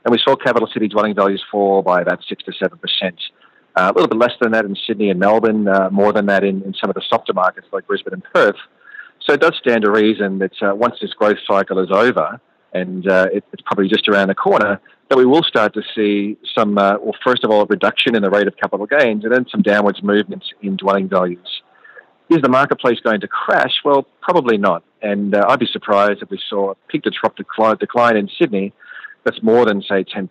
and 0.04 0.12
we 0.12 0.18
saw 0.18 0.36
capital 0.36 0.68
city 0.72 0.88
dwelling 0.88 1.14
values 1.14 1.42
fall 1.50 1.82
by 1.82 2.00
about 2.00 2.22
6 2.28 2.44
to 2.44 2.52
7 2.52 2.78
percent. 2.78 3.20
Uh, 3.74 3.90
a 3.90 3.94
little 3.94 4.08
bit 4.08 4.18
less 4.18 4.34
than 4.40 4.52
that 4.52 4.64
in 4.64 4.76
Sydney 4.86 5.10
and 5.10 5.18
Melbourne, 5.18 5.66
uh, 5.66 5.88
more 5.90 6.12
than 6.12 6.26
that 6.26 6.44
in, 6.44 6.62
in, 6.62 6.74
some 6.74 6.90
of 6.90 6.94
the 6.94 7.02
softer 7.08 7.32
markets 7.32 7.66
like 7.72 7.86
Brisbane 7.86 8.12
and 8.12 8.24
Perth. 8.34 8.56
So 9.26 9.34
it 9.34 9.40
does 9.40 9.54
stand 9.60 9.82
to 9.82 9.90
reason 9.90 10.38
that 10.38 10.52
uh, 10.62 10.74
once 10.74 10.96
this 11.00 11.12
growth 11.14 11.38
cycle 11.46 11.78
is 11.78 11.90
over, 11.90 12.40
and 12.72 13.08
uh, 13.08 13.28
it, 13.32 13.44
it's 13.52 13.62
probably 13.64 13.88
just 13.88 14.08
around 14.08 14.28
the 14.28 14.34
corner, 14.34 14.80
that 15.08 15.18
we 15.18 15.26
will 15.26 15.42
start 15.42 15.74
to 15.74 15.82
see 15.94 16.38
some, 16.54 16.78
uh, 16.78 16.96
well, 16.98 17.14
first 17.24 17.44
of 17.44 17.50
all, 17.50 17.62
a 17.62 17.66
reduction 17.66 18.14
in 18.14 18.22
the 18.22 18.30
rate 18.30 18.46
of 18.46 18.56
capital 18.56 18.86
gains 18.86 19.24
and 19.24 19.32
then 19.32 19.46
some 19.50 19.62
downwards 19.62 20.02
movements 20.02 20.46
in 20.62 20.76
dwelling 20.76 21.08
values. 21.08 21.62
Is 22.30 22.40
the 22.40 22.48
marketplace 22.48 22.98
going 23.00 23.20
to 23.20 23.28
crash? 23.28 23.74
Well, 23.84 24.06
probably 24.22 24.56
not. 24.56 24.82
And 25.02 25.34
uh, 25.34 25.44
I'd 25.48 25.58
be 25.58 25.66
surprised 25.66 26.22
if 26.22 26.30
we 26.30 26.40
saw 26.48 26.70
a 26.70 26.74
peak 26.88 27.02
to 27.02 27.10
trough 27.10 27.36
decline, 27.36 27.76
decline 27.78 28.16
in 28.16 28.30
Sydney 28.40 28.72
that's 29.24 29.42
more 29.42 29.66
than, 29.66 29.82
say, 29.82 30.04
10%. 30.04 30.28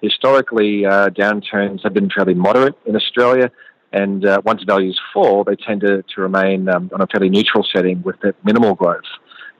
Historically, 0.00 0.86
uh, 0.86 1.10
downturns 1.10 1.82
have 1.82 1.92
been 1.92 2.08
fairly 2.08 2.34
moderate 2.34 2.74
in 2.86 2.96
Australia, 2.96 3.50
and 3.92 4.24
uh, 4.24 4.40
once 4.44 4.62
values 4.64 4.98
fall, 5.12 5.44
they 5.44 5.56
tend 5.56 5.80
to, 5.80 6.02
to 6.14 6.20
remain 6.20 6.68
um, 6.68 6.90
on 6.94 7.00
a 7.00 7.06
fairly 7.06 7.28
neutral 7.28 7.66
setting 7.74 8.02
with 8.02 8.16
minimal 8.44 8.74
growth. 8.74 9.04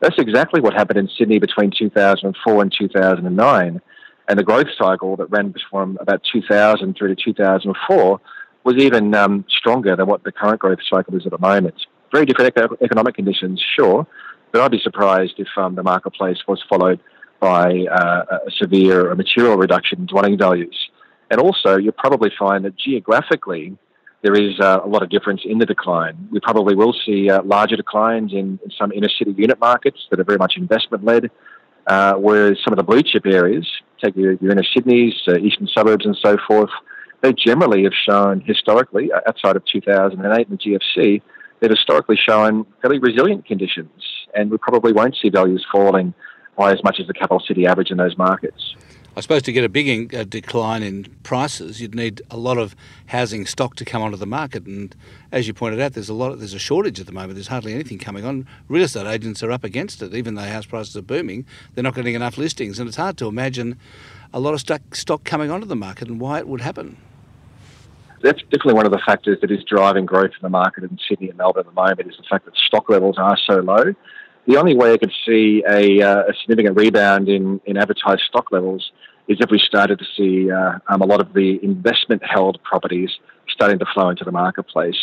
That's 0.01 0.19
exactly 0.19 0.61
what 0.61 0.73
happened 0.73 0.99
in 0.99 1.09
Sydney 1.19 1.39
between 1.39 1.71
2004 1.77 2.63
and 2.63 2.75
2009 2.77 3.81
and 4.31 4.39
the 4.39 4.45
growth 4.45 4.69
cycle 4.79 5.17
that 5.17 5.27
ran 5.27 5.53
from 5.69 5.99
about 6.01 6.23
2000 6.33 6.97
through 6.97 7.15
to 7.15 7.23
2004 7.23 8.21
was 8.63 8.77
even 8.77 9.13
um, 9.13 9.45
stronger 9.49 9.97
than 9.97 10.07
what 10.07 10.23
the 10.23 10.31
current 10.31 10.61
growth 10.61 10.79
cycle 10.89 11.17
is 11.17 11.27
at 11.27 11.33
the 11.33 11.39
moment. 11.39 11.75
Very 12.13 12.27
different 12.27 12.57
economic 12.81 13.17
conditions, 13.17 13.61
sure, 13.77 14.07
but 14.53 14.61
I'd 14.61 14.71
be 14.71 14.81
surprised 14.81 15.35
if 15.39 15.49
um, 15.57 15.75
the 15.75 15.83
marketplace 15.83 16.39
was 16.47 16.63
followed 16.69 17.01
by 17.41 17.87
uh, 17.91 18.39
a 18.47 18.51
severe 18.57 19.13
material 19.17 19.57
reduction 19.57 20.01
in 20.01 20.07
dwelling 20.07 20.39
values. 20.39 20.79
And 21.31 21.41
also, 21.41 21.77
you'll 21.77 21.93
probably 21.93 22.31
find 22.39 22.65
that 22.65 22.77
geographically, 22.77 23.77
there 24.23 24.35
is 24.35 24.59
uh, 24.61 24.81
a 24.85 24.89
lot 24.89 25.03
of 25.03 25.09
difference 25.09 25.43
in 25.45 25.59
the 25.59 25.67
decline. 25.67 26.29
We 26.31 26.41
probably 26.41 26.75
will 26.75 26.95
see 27.07 27.31
uh, 27.31 27.43
larger 27.43 27.77
declines 27.77 28.33
in, 28.33 28.59
in, 28.63 28.71
some 28.79 28.93
inner 28.93 29.09
city 29.09 29.35
unit 29.37 29.59
markets 29.59 29.99
that 30.11 30.21
are 30.21 30.25
very 30.25 30.39
much 30.39 30.55
investment 30.57 31.05
led, 31.05 31.31
uh, 31.87 32.15
whereas 32.15 32.59
some 32.63 32.73
of 32.73 32.77
the 32.77 32.83
blue 32.83 33.03
chip 33.03 33.27
areas, 33.27 33.67
take 34.03 34.17
your, 34.17 34.33
your 34.35 34.53
inner 34.53 34.65
Sydney's, 34.75 35.15
uh, 35.27 35.39
eastern 35.39 35.69
suburbs, 35.69 36.05
and 36.05 36.17
so 36.23 36.37
forth, 36.47 36.71
they 37.23 37.33
generally 37.33 37.85
have 37.85 37.93
shown 37.95 38.41
historically, 38.41 39.11
uh, 39.13 39.21
outside 39.27 39.57
of 39.57 39.65
2008 39.65 40.49
and 40.49 40.59
the 40.59 40.79
GFC, 40.99 41.23
they've 41.61 41.71
historically 41.71 42.17
shown 42.17 42.67
fairly 42.83 42.99
resilient 42.99 43.47
conditions, 43.47 43.91
and 44.35 44.51
we 44.51 44.59
probably 44.59 44.93
won't 44.93 45.17
see 45.21 45.31
values 45.31 45.65
falling 45.73 46.13
by 46.57 46.73
as 46.73 46.83
much 46.85 47.01
as 47.01 47.07
the 47.07 47.15
capital 47.15 47.41
city 47.41 47.67
average 47.67 47.91
in 47.91 47.97
those 47.97 48.17
markets. 48.19 48.75
I 49.17 49.21
suppose 49.21 49.43
to 49.43 49.53
get 49.53 49.65
a 49.65 49.69
big 49.69 50.15
uh, 50.15 50.23
decline 50.23 50.85
in 50.85 51.05
prices, 51.25 51.81
you'd 51.81 51.97
need 51.97 52.23
a 52.31 52.37
lot 52.37 52.59
of 52.59 52.77
housing 53.07 53.45
stock 53.45 53.75
to 53.77 53.85
come 53.85 54.03
onto 54.03 54.17
the 54.17 54.27
market. 54.27 54.67
And 54.67 54.95
as 55.33 55.49
you 55.49 55.55
pointed 55.55 55.81
out, 55.81 55.95
there's 55.95 56.09
a 56.09 56.15
lot. 56.15 56.31
Of, 56.31 56.39
there's 56.39 56.55
a 56.55 56.61
shortage 56.61 57.01
at 57.01 57.07
the 57.07 57.13
moment. 57.13 57.35
There's 57.35 57.49
hardly 57.49 57.75
anything 57.75 57.99
coming 57.99 58.25
on. 58.25 58.47
Real 58.69 58.85
estate 58.85 59.09
agents 59.09 59.43
are 59.43 59.51
up 59.51 59.65
against 59.65 60.01
it, 60.01 60.15
even 60.15 60.37
though 60.37 60.43
house 60.43 60.65
prices 60.65 60.97
are 60.97 61.03
booming. 61.03 61.45
They're 61.75 61.83
not 61.83 61.97
getting 61.97 62.15
enough 62.15 62.39
listings, 62.39 62.79
and 62.79 62.87
it's 62.87 62.99
hard 62.99 63.17
to 63.19 63.27
imagine 63.27 63.79
a 64.33 64.39
lot 64.39 64.55
of 64.55 64.61
stock, 64.61 64.95
stock 64.95 65.25
coming 65.25 65.51
onto 65.51 65.67
the 65.67 65.77
market 65.77 66.07
and 66.07 66.21
why 66.21 66.39
it 66.39 66.47
would 66.47 66.61
happen. 66.61 66.97
That's 68.23 68.43
definitely 68.43 68.75
one 68.75 68.87
of 68.87 68.93
the 68.93 69.01
factors 69.05 69.39
that 69.41 69.51
is 69.51 69.65
driving 69.65 70.07
growth 70.07 70.31
in 70.31 70.43
the 70.43 70.51
market 70.51 70.85
in 70.85 70.99
Sydney 71.09 71.31
and 71.31 71.39
Melbourne 71.39 71.61
at 71.61 71.67
the 71.67 71.73
moment. 71.73 72.01
Is 72.03 72.17
the 72.17 72.23
fact 72.31 72.45
that 72.45 72.55
stock 72.55 72.89
levels 72.89 73.17
are 73.19 73.37
so 73.45 73.57
low. 73.57 73.95
The 74.47 74.57
only 74.57 74.75
way 74.75 74.93
I 74.93 74.99
could 74.99 75.13
see 75.27 75.63
a, 75.69 76.03
uh, 76.03 76.23
a 76.29 76.33
significant 76.41 76.77
rebound 76.77 77.29
in, 77.29 77.61
in 77.67 77.77
advertised 77.77 78.23
stock 78.29 78.51
levels 78.51 78.91
is 79.29 79.39
if 79.41 79.51
we 79.51 79.59
started 79.59 79.99
to 79.99 80.05
see 80.17 80.51
uh, 80.51 80.79
um, 80.89 81.03
a 81.03 81.07
lot 81.07 81.21
of 81.21 81.33
the 81.35 81.61
investment 81.63 82.23
held 82.25 82.61
properties 82.65 83.11
starting 83.49 83.79
to 83.79 83.87
flow 83.95 84.09
into 84.09 84.25
the 84.25 84.33
marketplace. 84.33 84.97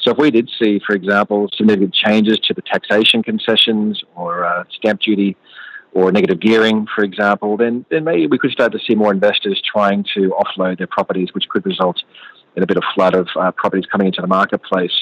So 0.00 0.10
if 0.12 0.18
we 0.18 0.30
did 0.30 0.50
see, 0.60 0.80
for 0.84 0.94
example, 0.94 1.48
significant 1.56 1.94
changes 1.94 2.38
to 2.46 2.54
the 2.54 2.62
taxation 2.62 3.22
concessions 3.22 4.02
or 4.14 4.44
uh, 4.44 4.64
stamp 4.76 5.00
duty 5.00 5.36
or 5.94 6.10
negative 6.10 6.40
gearing, 6.40 6.86
for 6.94 7.04
example, 7.04 7.56
then, 7.56 7.84
then 7.90 8.04
maybe 8.04 8.26
we 8.26 8.38
could 8.38 8.50
start 8.50 8.72
to 8.72 8.78
see 8.86 8.94
more 8.94 9.12
investors 9.12 9.62
trying 9.64 10.04
to 10.14 10.34
offload 10.40 10.78
their 10.78 10.86
properties, 10.86 11.28
which 11.34 11.48
could 11.48 11.64
result 11.66 12.02
in 12.56 12.62
a 12.62 12.66
bit 12.66 12.76
of 12.76 12.82
flood 12.94 13.14
of 13.14 13.28
uh, 13.36 13.50
properties 13.52 13.86
coming 13.86 14.08
into 14.08 14.20
the 14.20 14.26
marketplace. 14.26 14.92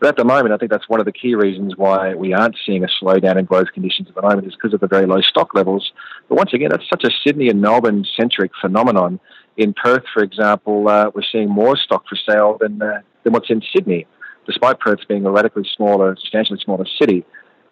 But 0.00 0.08
at 0.08 0.16
the 0.16 0.24
moment, 0.24 0.52
I 0.52 0.58
think 0.58 0.70
that's 0.70 0.88
one 0.88 1.00
of 1.00 1.06
the 1.06 1.12
key 1.12 1.34
reasons 1.34 1.76
why 1.76 2.14
we 2.14 2.34
aren't 2.34 2.56
seeing 2.66 2.84
a 2.84 2.88
slowdown 3.00 3.38
in 3.38 3.44
growth 3.44 3.68
conditions 3.72 4.08
at 4.08 4.14
the 4.14 4.22
moment 4.22 4.46
is 4.46 4.54
because 4.54 4.74
of 4.74 4.80
the 4.80 4.86
very 4.86 5.06
low 5.06 5.20
stock 5.20 5.54
levels. 5.54 5.92
But 6.28 6.36
once 6.36 6.52
again, 6.52 6.70
that's 6.70 6.88
such 6.88 7.04
a 7.04 7.10
Sydney 7.24 7.48
and 7.48 7.60
Melbourne 7.60 8.04
centric 8.18 8.50
phenomenon. 8.60 9.20
In 9.56 9.72
Perth, 9.72 10.04
for 10.12 10.22
example, 10.22 10.88
uh, 10.88 11.10
we're 11.14 11.22
seeing 11.30 11.48
more 11.48 11.76
stock 11.76 12.04
for 12.08 12.16
sale 12.16 12.58
than, 12.60 12.82
uh, 12.82 13.00
than 13.22 13.32
what's 13.32 13.50
in 13.50 13.62
Sydney, 13.74 14.06
despite 14.46 14.80
Perth 14.80 15.00
being 15.08 15.24
a 15.26 15.30
radically 15.30 15.66
smaller, 15.76 16.16
substantially 16.16 16.58
smaller 16.62 16.86
city. 17.00 17.24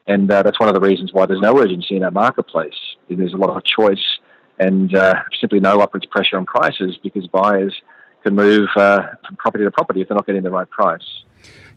And 0.07 0.31
uh, 0.31 0.43
that's 0.43 0.59
one 0.59 0.69
of 0.69 0.75
the 0.75 0.81
reasons 0.81 1.13
why 1.13 1.27
there's 1.27 1.41
no 1.41 1.59
urgency 1.59 1.97
in 1.97 2.05
our 2.05 2.11
marketplace. 2.11 2.75
There's 3.09 3.35
a 3.35 3.37
lot 3.37 3.57
of 3.57 3.65
choice 3.65 4.19
and 4.59 4.95
uh, 4.95 5.15
simply 5.41 5.61
no 5.61 5.81
upwards 5.81 6.07
pressure 6.07 6.37
on 6.37 6.47
prices 6.47 6.99
because 7.03 7.27
buyers 7.27 7.75
can 8.23 8.35
move 8.35 8.69
uh, 8.77 9.03
from 9.27 9.37
property 9.37 9.65
to 9.65 9.71
property 9.71 10.01
if 10.01 10.09
they're 10.09 10.17
not 10.17 10.27
getting 10.27 10.43
the 10.43 10.51
right 10.51 10.69
price. 10.71 11.25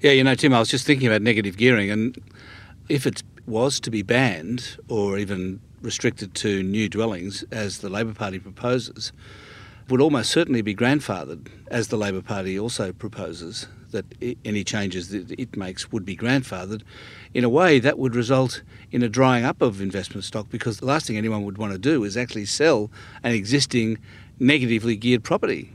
Yeah, 0.01 0.11
you 0.11 0.25
know, 0.25 0.35
Tim, 0.35 0.53
I 0.53 0.59
was 0.59 0.69
just 0.69 0.85
thinking 0.85 1.07
about 1.07 1.21
negative 1.21 1.55
gearing, 1.55 1.89
and 1.89 2.21
if 2.89 3.07
it 3.07 3.23
was 3.47 3.79
to 3.79 3.89
be 3.89 4.01
banned 4.01 4.77
or 4.89 5.17
even 5.17 5.61
restricted 5.81 6.35
to 6.35 6.63
new 6.63 6.89
dwellings, 6.89 7.43
as 7.49 7.79
the 7.79 7.87
Labor 7.87 8.13
Party 8.13 8.37
proposes, 8.37 9.13
would 9.87 10.01
almost 10.01 10.31
certainly 10.31 10.61
be 10.61 10.75
grandfathered, 10.75 11.47
as 11.67 11.87
the 11.87 11.95
Labor 11.95 12.21
Party 12.21 12.59
also 12.59 12.91
proposes 12.91 13.67
that 13.91 14.05
any 14.43 14.65
changes 14.65 15.09
that 15.09 15.31
it 15.39 15.55
makes 15.55 15.91
would 15.93 16.03
be 16.03 16.17
grandfathered. 16.17 16.81
In 17.33 17.45
a 17.45 17.49
way, 17.49 17.79
that 17.79 17.97
would 17.97 18.15
result 18.15 18.63
in 18.91 19.01
a 19.01 19.07
drying 19.07 19.45
up 19.45 19.61
of 19.61 19.79
investment 19.79 20.25
stock 20.25 20.49
because 20.49 20.79
the 20.79 20.85
last 20.85 21.07
thing 21.07 21.17
anyone 21.17 21.45
would 21.45 21.57
want 21.57 21.71
to 21.71 21.79
do 21.79 22.03
is 22.03 22.17
actually 22.17 22.45
sell 22.45 22.91
an 23.23 23.31
existing 23.31 23.97
negatively 24.39 24.97
geared 24.97 25.23
property. 25.23 25.71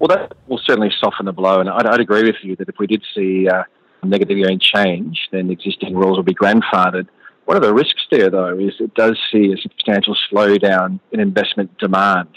Well, 0.00 0.08
that 0.08 0.32
will 0.48 0.60
certainly 0.64 0.90
soften 0.98 1.26
the 1.26 1.32
blow, 1.32 1.60
and 1.60 1.68
I'd, 1.68 1.86
I'd 1.86 2.00
agree 2.00 2.24
with 2.24 2.36
you 2.42 2.56
that 2.56 2.68
if 2.68 2.76
we 2.78 2.86
did 2.86 3.04
see 3.14 3.48
uh, 3.48 3.64
negative 4.02 4.60
change, 4.60 5.28
then 5.30 5.50
existing 5.50 5.94
rules 5.94 6.16
will 6.16 6.24
be 6.24 6.34
grandfathered. 6.34 7.06
One 7.44 7.56
of 7.56 7.62
the 7.62 7.74
risks 7.74 8.06
there, 8.10 8.30
though, 8.30 8.58
is 8.58 8.74
it 8.80 8.94
does 8.94 9.18
see 9.30 9.52
a 9.52 9.58
substantial 9.58 10.16
slowdown 10.30 11.00
in 11.12 11.20
investment 11.20 11.76
demand. 11.78 12.28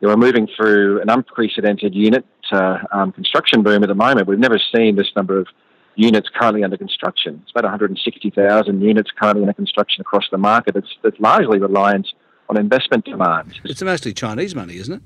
You 0.00 0.08
know, 0.08 0.14
we're 0.14 0.20
moving 0.20 0.48
through 0.54 1.00
an 1.00 1.08
unprecedented 1.08 1.94
unit 1.94 2.26
uh, 2.52 2.78
um, 2.92 3.12
construction 3.12 3.62
boom 3.62 3.82
at 3.82 3.88
the 3.88 3.94
moment. 3.94 4.28
We've 4.28 4.38
never 4.38 4.60
seen 4.74 4.96
this 4.96 5.08
number 5.16 5.38
of 5.38 5.48
units 5.94 6.28
currently 6.28 6.62
under 6.62 6.76
construction. 6.76 7.40
It's 7.42 7.52
about 7.52 7.64
160,000 7.64 8.80
units 8.82 9.10
currently 9.18 9.42
under 9.42 9.54
construction 9.54 10.02
across 10.02 10.24
the 10.30 10.38
market. 10.38 10.76
It's, 10.76 10.94
it's 11.02 11.18
largely 11.18 11.58
reliant 11.58 12.08
on 12.48 12.58
investment 12.58 13.06
demand. 13.06 13.60
It's 13.64 13.82
mostly 13.82 14.12
Chinese 14.12 14.54
money, 14.54 14.76
isn't 14.76 14.94
it? 14.94 15.02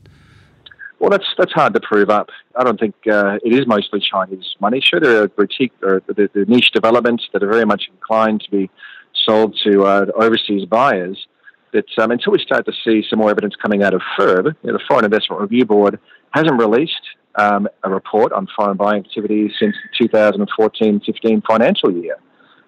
Well, 1.02 1.10
that's 1.10 1.26
that's 1.36 1.52
hard 1.52 1.74
to 1.74 1.80
prove 1.80 2.10
up. 2.10 2.28
I 2.54 2.62
don't 2.62 2.78
think 2.78 2.94
uh, 3.10 3.38
it 3.44 3.52
is 3.52 3.66
mostly 3.66 3.98
Chinese 3.98 4.54
money. 4.60 4.80
Sure, 4.80 5.00
there 5.00 5.24
are 5.24 5.28
boutique 5.28 5.72
or 5.82 6.00
the, 6.06 6.30
the 6.32 6.44
niche 6.46 6.70
developments 6.70 7.24
that 7.32 7.42
are 7.42 7.50
very 7.50 7.64
much 7.64 7.90
inclined 7.92 8.42
to 8.42 8.50
be 8.52 8.70
sold 9.12 9.58
to 9.64 9.82
uh, 9.82 10.06
overseas 10.14 10.64
buyers. 10.64 11.26
But 11.72 11.86
um, 11.98 12.12
until 12.12 12.32
we 12.32 12.38
start 12.38 12.66
to 12.66 12.72
see 12.84 13.04
some 13.10 13.18
more 13.18 13.30
evidence 13.30 13.56
coming 13.60 13.82
out 13.82 13.94
of 13.94 14.02
FIRB, 14.16 14.44
you 14.44 14.70
know, 14.70 14.74
the 14.74 14.84
Foreign 14.86 15.04
Investment 15.04 15.42
Review 15.42 15.64
Board 15.64 15.98
hasn't 16.30 16.56
released 16.56 17.02
um, 17.34 17.66
a 17.82 17.90
report 17.90 18.32
on 18.32 18.46
foreign 18.54 18.76
buying 18.76 19.04
activity 19.04 19.52
since 19.58 19.74
the 19.98 20.06
2014-15 20.06 21.42
financial 21.44 21.90
year. 21.90 22.16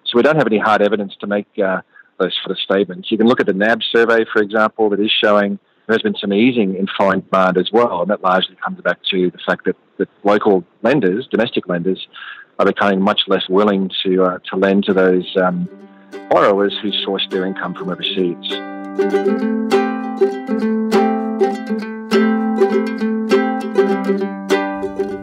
So 0.07 0.17
we 0.17 0.23
don't 0.23 0.35
have 0.35 0.47
any 0.47 0.59
hard 0.59 0.81
evidence 0.81 1.13
to 1.21 1.27
make 1.27 1.47
uh, 1.57 1.79
those 2.19 2.35
sort 2.43 2.51
of 2.51 2.59
statements. 2.59 3.09
You 3.11 3.17
can 3.17 3.27
look 3.27 3.39
at 3.39 3.45
the 3.45 3.53
NAB 3.53 3.79
survey, 3.95 4.25
for 4.33 4.41
example, 4.41 4.89
that 4.89 4.99
is 4.99 5.11
showing 5.23 5.57
there 5.87 5.93
has 5.93 6.01
been 6.01 6.15
some 6.15 6.33
easing 6.33 6.75
in 6.75 6.87
foreign 6.97 7.21
demand 7.21 7.57
as 7.57 7.71
well, 7.71 8.01
and 8.01 8.09
that 8.09 8.23
largely 8.23 8.55
comes 8.55 8.81
back 8.81 8.99
to 9.11 9.29
the 9.29 9.37
fact 9.45 9.65
that, 9.65 9.75
that 9.97 10.09
local 10.23 10.63
lenders, 10.81 11.27
domestic 11.27 11.67
lenders, 11.67 12.07
are 12.57 12.65
becoming 12.65 13.01
much 13.01 13.21
less 13.27 13.47
willing 13.49 13.91
to 14.03 14.23
uh, 14.23 14.39
to 14.49 14.55
lend 14.55 14.85
to 14.85 14.93
those 14.93 15.35
um, 15.37 15.69
borrowers 16.29 16.75
who 16.81 16.91
source 17.03 17.27
their 17.29 17.45
income 17.45 17.73
from 17.75 17.89
overseas. 17.89 18.35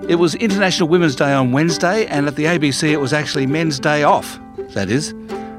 It 0.08 0.16
was 0.16 0.34
International 0.34 0.88
Women's 0.88 1.16
Day 1.16 1.32
on 1.32 1.52
Wednesday, 1.52 2.06
and 2.06 2.26
at 2.26 2.36
the 2.36 2.44
ABC 2.44 2.90
it 2.90 2.98
was 2.98 3.12
actually 3.12 3.46
Men's 3.46 3.80
Day 3.80 4.02
off. 4.02 4.38
That 4.74 4.90
is, 4.90 5.14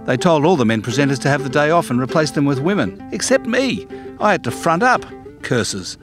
they 0.06 0.18
told 0.18 0.46
all 0.46 0.58
the 0.58 0.66
men 0.66 0.82
presenters 0.82 1.20
to 1.20 1.30
have 1.30 1.44
the 1.44 1.50
day 1.50 1.70
off 1.70 1.90
and 1.90 2.00
replace 2.02 2.32
them 2.32 2.46
with 2.46 2.60
women, 2.60 3.02
except 3.12 3.46
me. 3.46 3.88
I 4.20 4.32
had 4.32 4.44
to 4.44 4.52
front 4.52 4.84
up. 4.84 5.06
Curses. 5.42 5.98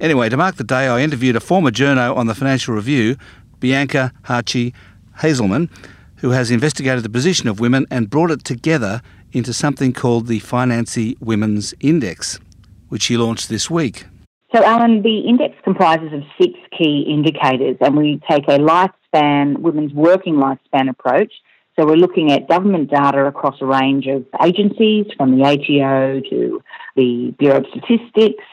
Anyway, 0.00 0.28
to 0.28 0.36
mark 0.36 0.56
the 0.56 0.64
day, 0.64 0.88
I 0.88 1.00
interviewed 1.00 1.36
a 1.36 1.40
former 1.40 1.70
journo 1.70 2.16
on 2.16 2.26
the 2.26 2.34
Financial 2.34 2.74
Review, 2.74 3.16
Bianca 3.58 4.12
Harchi 4.22 4.72
Hazelman, 5.18 5.68
who 6.16 6.30
has 6.30 6.50
investigated 6.50 7.04
the 7.04 7.08
position 7.08 7.48
of 7.48 7.60
women 7.60 7.86
and 7.90 8.10
brought 8.10 8.30
it 8.30 8.44
together 8.44 9.02
into 9.32 9.52
something 9.52 9.92
called 9.92 10.26
the 10.26 10.40
Financy 10.40 11.20
Women's 11.20 11.74
Index, 11.80 12.40
which 12.88 13.02
she 13.02 13.16
launched 13.16 13.48
this 13.48 13.70
week. 13.70 14.06
So, 14.54 14.64
Alan, 14.64 15.02
the 15.02 15.20
index 15.20 15.54
comprises 15.62 16.12
of 16.12 16.22
six 16.40 16.54
key 16.76 17.06
indicators, 17.08 17.76
and 17.80 17.96
we 17.96 18.20
take 18.28 18.48
a 18.48 18.58
lifespan, 18.58 19.58
women's 19.58 19.92
working 19.92 20.34
lifespan 20.34 20.88
approach 20.88 21.32
so 21.76 21.86
we're 21.86 21.96
looking 21.96 22.32
at 22.32 22.48
government 22.48 22.90
data 22.90 23.24
across 23.24 23.56
a 23.60 23.66
range 23.66 24.06
of 24.06 24.26
agencies, 24.44 25.06
from 25.16 25.38
the 25.38 25.44
ATO 25.44 26.20
to 26.28 26.62
the 26.96 27.34
Bureau 27.38 27.58
of 27.58 27.66
Statistics 27.70 28.44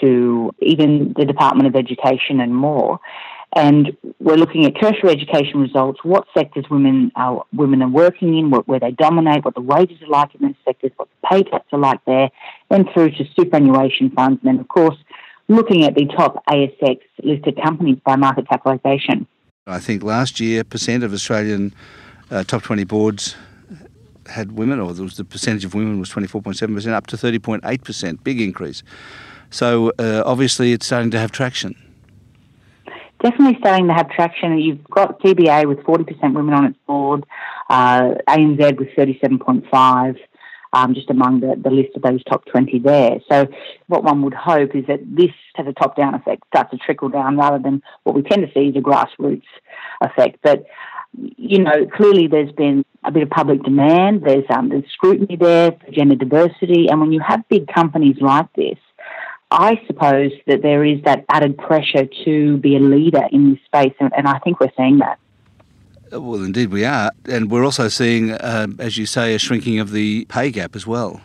to 0.00 0.52
even 0.60 1.14
the 1.16 1.24
Department 1.24 1.66
of 1.66 1.76
Education 1.76 2.40
and 2.40 2.54
more. 2.54 3.00
And 3.56 3.96
we're 4.20 4.36
looking 4.36 4.64
at 4.64 4.80
tertiary 4.80 5.12
education 5.12 5.60
results, 5.60 6.04
what 6.04 6.26
sectors 6.32 6.66
women 6.70 7.10
are, 7.16 7.44
women 7.52 7.82
are 7.82 7.88
working 7.88 8.38
in, 8.38 8.50
what, 8.50 8.68
where 8.68 8.78
they 8.78 8.92
dominate, 8.92 9.44
what 9.44 9.54
the 9.54 9.60
wages 9.60 10.00
are 10.02 10.08
like 10.08 10.32
in 10.36 10.42
those 10.42 10.54
sectors, 10.64 10.92
what 10.96 11.08
the 11.08 11.28
pay 11.28 11.42
gaps 11.42 11.66
are 11.72 11.78
like 11.78 11.98
there, 12.04 12.30
then 12.70 12.84
through 12.94 13.10
to 13.10 13.24
superannuation 13.36 14.10
funds, 14.10 14.38
and 14.44 14.48
then, 14.48 14.60
of 14.60 14.68
course, 14.68 14.96
looking 15.48 15.84
at 15.84 15.96
the 15.96 16.06
top 16.16 16.44
ASX 16.46 17.00
listed 17.24 17.58
companies 17.60 17.98
by 18.06 18.14
market 18.14 18.48
capitalisation. 18.48 19.26
I 19.66 19.80
think 19.80 20.04
last 20.04 20.38
year, 20.38 20.62
percent 20.62 21.02
of 21.02 21.12
Australian 21.12 21.74
uh, 22.30 22.44
top 22.44 22.62
20 22.62 22.84
boards 22.84 23.36
had 24.26 24.52
women, 24.52 24.78
or 24.78 24.86
was 24.86 25.16
the 25.16 25.24
percentage 25.24 25.64
of 25.64 25.74
women 25.74 25.98
was 25.98 26.10
24.7%, 26.10 26.92
up 26.92 27.06
to 27.08 27.16
30.8%, 27.16 28.24
big 28.24 28.40
increase. 28.40 28.82
So 29.50 29.92
uh, 29.98 30.22
obviously 30.24 30.72
it's 30.72 30.86
starting 30.86 31.10
to 31.10 31.18
have 31.18 31.32
traction. 31.32 31.74
Definitely 33.22 33.58
starting 33.58 33.88
to 33.88 33.94
have 33.94 34.08
traction. 34.10 34.56
You've 34.58 34.84
got 34.84 35.20
CBA 35.20 35.66
with 35.66 35.78
40% 35.80 36.34
women 36.34 36.54
on 36.54 36.64
its 36.66 36.78
board, 36.86 37.26
uh, 37.68 38.14
ANZ 38.28 38.78
with 38.78 38.88
37.5, 38.96 40.16
um, 40.72 40.94
just 40.94 41.10
among 41.10 41.40
the, 41.40 41.60
the 41.62 41.70
list 41.70 41.90
of 41.96 42.02
those 42.02 42.22
top 42.24 42.46
20 42.46 42.78
there. 42.78 43.20
So 43.30 43.46
what 43.88 44.04
one 44.04 44.22
would 44.22 44.32
hope 44.32 44.74
is 44.74 44.86
that 44.86 45.00
this 45.04 45.32
has 45.56 45.66
a 45.66 45.72
top-down 45.72 46.14
effect, 46.14 46.44
starts 46.46 46.70
to 46.70 46.78
trickle 46.78 47.10
down 47.10 47.36
rather 47.36 47.58
than 47.58 47.82
what 48.04 48.14
we 48.14 48.22
tend 48.22 48.46
to 48.46 48.52
see 48.54 48.68
is 48.68 48.76
a 48.76 48.80
grassroots 48.80 49.42
effect. 50.00 50.38
But 50.42 50.64
you 51.12 51.58
know, 51.62 51.86
clearly 51.86 52.26
there's 52.28 52.52
been 52.52 52.84
a 53.04 53.10
bit 53.10 53.22
of 53.22 53.30
public 53.30 53.62
demand. 53.62 54.22
There's 54.22 54.44
um, 54.50 54.68
there's 54.68 54.84
scrutiny 54.92 55.36
there 55.36 55.72
for 55.72 55.90
gender 55.90 56.14
diversity, 56.14 56.88
and 56.88 57.00
when 57.00 57.12
you 57.12 57.20
have 57.20 57.46
big 57.48 57.66
companies 57.72 58.16
like 58.20 58.52
this, 58.54 58.78
I 59.50 59.80
suppose 59.86 60.30
that 60.46 60.62
there 60.62 60.84
is 60.84 61.02
that 61.04 61.24
added 61.28 61.58
pressure 61.58 62.06
to 62.24 62.56
be 62.58 62.76
a 62.76 62.80
leader 62.80 63.22
in 63.32 63.50
this 63.50 63.60
space, 63.64 63.94
and, 63.98 64.12
and 64.16 64.28
I 64.28 64.38
think 64.40 64.60
we're 64.60 64.72
seeing 64.76 64.98
that. 64.98 65.18
Well, 66.12 66.42
indeed 66.42 66.70
we 66.70 66.84
are, 66.84 67.10
and 67.26 67.50
we're 67.50 67.64
also 67.64 67.88
seeing, 67.88 68.32
uh, 68.32 68.68
as 68.78 68.96
you 68.96 69.06
say, 69.06 69.34
a 69.34 69.38
shrinking 69.38 69.78
of 69.78 69.92
the 69.92 70.24
pay 70.26 70.50
gap 70.50 70.74
as 70.74 70.86
well. 70.86 71.20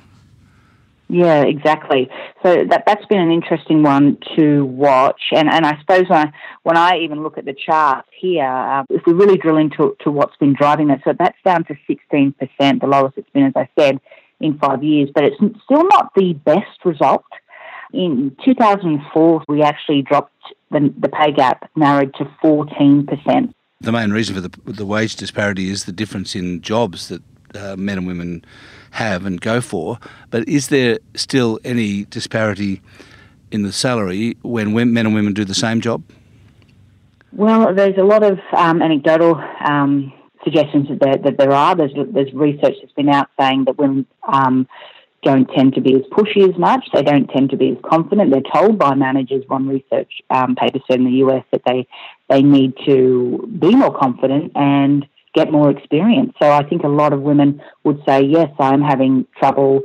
Yeah, 1.08 1.44
exactly. 1.44 2.10
So 2.42 2.66
that 2.70 2.84
that's 2.88 3.06
been 3.06 3.20
an 3.20 3.32
interesting 3.32 3.84
one 3.84 4.18
to 4.36 4.66
watch, 4.66 5.22
and 5.32 5.48
and 5.48 5.66
I 5.66 5.78
suppose 5.80 6.10
when 6.10 6.28
I, 6.28 6.32
when 6.64 6.78
I 6.78 6.98
even 6.98 7.22
look 7.22 7.38
at 7.38 7.46
the 7.46 7.54
charts 7.54 8.10
here, 8.18 8.44
uh, 8.44 8.84
if 8.90 9.06
we 9.06 9.14
really 9.14 9.38
drill 9.38 9.58
into 9.58 9.96
to 10.02 10.10
what's 10.10 10.36
been 10.38 10.54
driving 10.54 10.88
that, 10.88 11.02
so 11.04 11.14
that's 11.18 11.38
down 11.46 11.64
to 11.66 11.76
sixteen 11.86 12.34
percent, 12.34 12.82
the 12.82 12.88
lowest 12.88 13.18
it's 13.18 13.30
been, 13.30 13.46
as 13.46 13.54
I 13.56 13.70
said, 13.78 14.00
in 14.40 14.58
five 14.58 14.84
years. 14.84 15.10
But 15.14 15.26
it's 15.26 15.36
still 15.36 15.84
not 15.84 16.12
the 16.16 16.34
best 16.34 16.84
result. 16.84 17.26
In 17.94 18.36
2004, 18.44 19.44
we 19.48 19.62
actually 19.62 20.02
dropped 20.02 20.34
the, 20.72 20.94
the 21.00 21.08
pay 21.08 21.32
gap 21.32 21.70
narrowed 21.76 22.16
to 22.16 22.30
14 22.42 23.06
percent. 23.06 23.56
The 23.80 23.92
main 23.92 24.12
reason 24.12 24.34
for 24.34 24.42
the 24.42 24.50
the 24.66 24.88
wage 24.88 25.16
disparity 25.18 25.70
is 25.70 25.86
the 25.86 25.92
difference 25.92 26.36
in 26.36 26.62
jobs 26.62 27.10
that 27.10 27.22
uh, 27.56 27.76
men 27.78 27.98
and 27.98 28.08
women 28.08 28.44
have 28.92 29.26
and 29.26 29.40
go 29.42 29.62
for. 29.62 30.00
But 30.30 30.48
is 30.48 30.70
there 30.70 31.00
still 31.16 31.60
any 31.64 32.06
disparity 32.06 32.82
in 33.52 33.64
the 33.64 33.72
salary 33.72 34.38
when 34.42 34.74
men 34.74 35.06
and 35.06 35.16
women 35.16 35.34
do 35.34 35.46
the 35.46 35.56
same 35.56 35.82
job? 35.82 36.04
Well, 37.32 37.74
there's 37.74 37.98
a 37.98 38.04
lot 38.04 38.24
of 38.24 38.40
um, 38.54 38.82
anecdotal 38.82 39.36
um, 39.66 40.14
suggestions 40.44 40.88
that 40.88 41.00
there, 41.02 41.18
that 41.18 41.38
there 41.38 41.52
are. 41.52 41.76
There's, 41.76 41.92
there's 42.14 42.34
research 42.34 42.76
that's 42.82 42.94
been 42.94 43.10
out 43.10 43.28
saying 43.38 43.66
that 43.66 43.78
women 43.78 44.06
um, 44.32 44.68
don't 45.24 45.50
tend 45.54 45.74
to 45.74 45.82
be 45.82 45.96
as 45.96 46.04
pushy 46.12 46.48
as 46.48 46.58
much. 46.58 46.88
They 46.94 47.02
don't 47.02 47.28
tend 47.28 47.50
to 47.50 47.58
be 47.58 47.72
as 47.72 47.78
confident. 47.84 48.32
They're 48.32 48.54
told 48.54 48.78
by 48.80 48.94
managers, 48.94 49.44
one 49.48 49.68
research 49.68 50.22
um, 50.30 50.56
paper 50.56 50.80
said 50.90 51.00
in 51.00 51.06
the 51.06 51.26
US, 51.26 51.44
that 51.52 51.64
they, 51.66 51.88
they 52.30 52.42
need 52.42 52.74
to 52.86 53.50
be 53.60 53.76
more 53.76 53.94
confident 53.98 54.54
and 54.56 55.06
get 55.36 55.52
more 55.52 55.70
experience. 55.70 56.34
So 56.42 56.50
I 56.52 56.64
think 56.68 56.84
a 56.84 56.88
lot 56.88 57.14
of 57.14 57.22
women 57.22 57.62
would 57.84 58.02
say, 58.08 58.24
yes, 58.24 58.50
I'm 58.60 58.82
having 58.82 59.28
trouble 59.38 59.82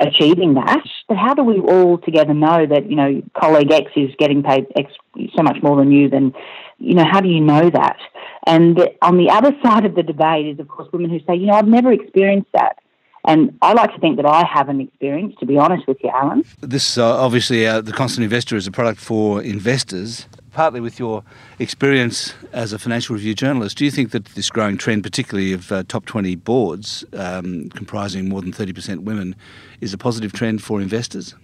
achieving 0.00 0.54
that. 0.54 0.82
But 1.08 1.16
how 1.16 1.34
do 1.34 1.42
we 1.42 1.60
all 1.60 1.98
together 1.98 2.34
know 2.34 2.66
that, 2.66 2.90
you 2.90 2.96
know, 2.96 3.22
colleague 3.38 3.70
X 3.70 3.90
is 3.96 4.10
getting 4.18 4.42
paid 4.42 4.66
X 4.76 4.92
so 5.36 5.42
much 5.42 5.58
more 5.62 5.76
than 5.76 5.92
you? 5.92 6.08
Then, 6.08 6.32
you 6.78 6.94
know, 6.94 7.04
how 7.04 7.20
do 7.20 7.28
you 7.28 7.40
know 7.40 7.70
that? 7.70 7.98
And 8.46 8.78
on 9.02 9.18
the 9.18 9.30
other 9.30 9.52
side 9.62 9.84
of 9.84 9.94
the 9.94 10.02
debate 10.02 10.46
is, 10.46 10.58
of 10.58 10.68
course, 10.68 10.88
women 10.92 11.10
who 11.10 11.20
say, 11.20 11.36
you 11.36 11.46
know, 11.46 11.54
I've 11.54 11.68
never 11.68 11.92
experienced 11.92 12.50
that. 12.52 12.78
And 13.24 13.58
I 13.60 13.74
like 13.74 13.92
to 13.92 14.00
think 14.00 14.16
that 14.16 14.26
I 14.26 14.46
haven't 14.46 14.80
experienced, 14.80 15.38
to 15.40 15.46
be 15.46 15.58
honest 15.58 15.86
with 15.86 15.98
you, 16.02 16.08
Alan. 16.08 16.44
This 16.60 16.96
uh, 16.96 17.18
obviously, 17.18 17.66
uh, 17.66 17.82
the 17.82 17.92
Constant 17.92 18.24
Investor 18.24 18.56
is 18.56 18.66
a 18.66 18.70
product 18.70 19.00
for 19.00 19.42
investors. 19.42 20.26
Partly 20.58 20.80
with 20.80 20.98
your 20.98 21.22
experience 21.60 22.34
as 22.52 22.72
a 22.72 22.80
financial 22.80 23.14
review 23.14 23.32
journalist, 23.32 23.78
do 23.78 23.84
you 23.84 23.92
think 23.92 24.10
that 24.10 24.24
this 24.34 24.50
growing 24.50 24.76
trend, 24.76 25.04
particularly 25.04 25.52
of 25.52 25.70
uh, 25.70 25.84
top 25.86 26.04
20 26.04 26.34
boards 26.34 27.04
um, 27.12 27.68
comprising 27.76 28.28
more 28.28 28.42
than 28.42 28.50
30% 28.50 29.04
women, 29.04 29.36
is 29.80 29.94
a 29.94 29.98
positive 29.98 30.32
trend 30.32 30.60
for 30.60 30.80
investors? 30.80 31.36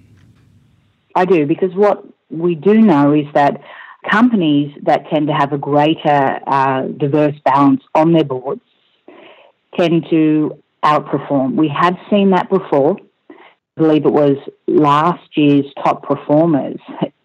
I 1.14 1.26
do, 1.26 1.46
because 1.46 1.76
what 1.76 2.04
we 2.28 2.56
do 2.56 2.80
know 2.80 3.12
is 3.12 3.26
that 3.34 3.60
companies 4.10 4.76
that 4.82 5.08
tend 5.10 5.28
to 5.28 5.32
have 5.32 5.52
a 5.52 5.58
greater 5.58 6.40
uh, 6.48 6.88
diverse 6.98 7.36
balance 7.44 7.84
on 7.94 8.14
their 8.14 8.24
boards 8.24 8.62
tend 9.78 10.06
to 10.10 10.60
outperform. 10.82 11.54
We 11.54 11.68
have 11.68 11.94
seen 12.10 12.30
that 12.30 12.50
before. 12.50 12.96
I 13.30 13.34
believe 13.76 14.06
it 14.06 14.12
was 14.12 14.38
last 14.66 15.36
year's 15.36 15.66
top 15.84 16.02
performers, 16.02 16.80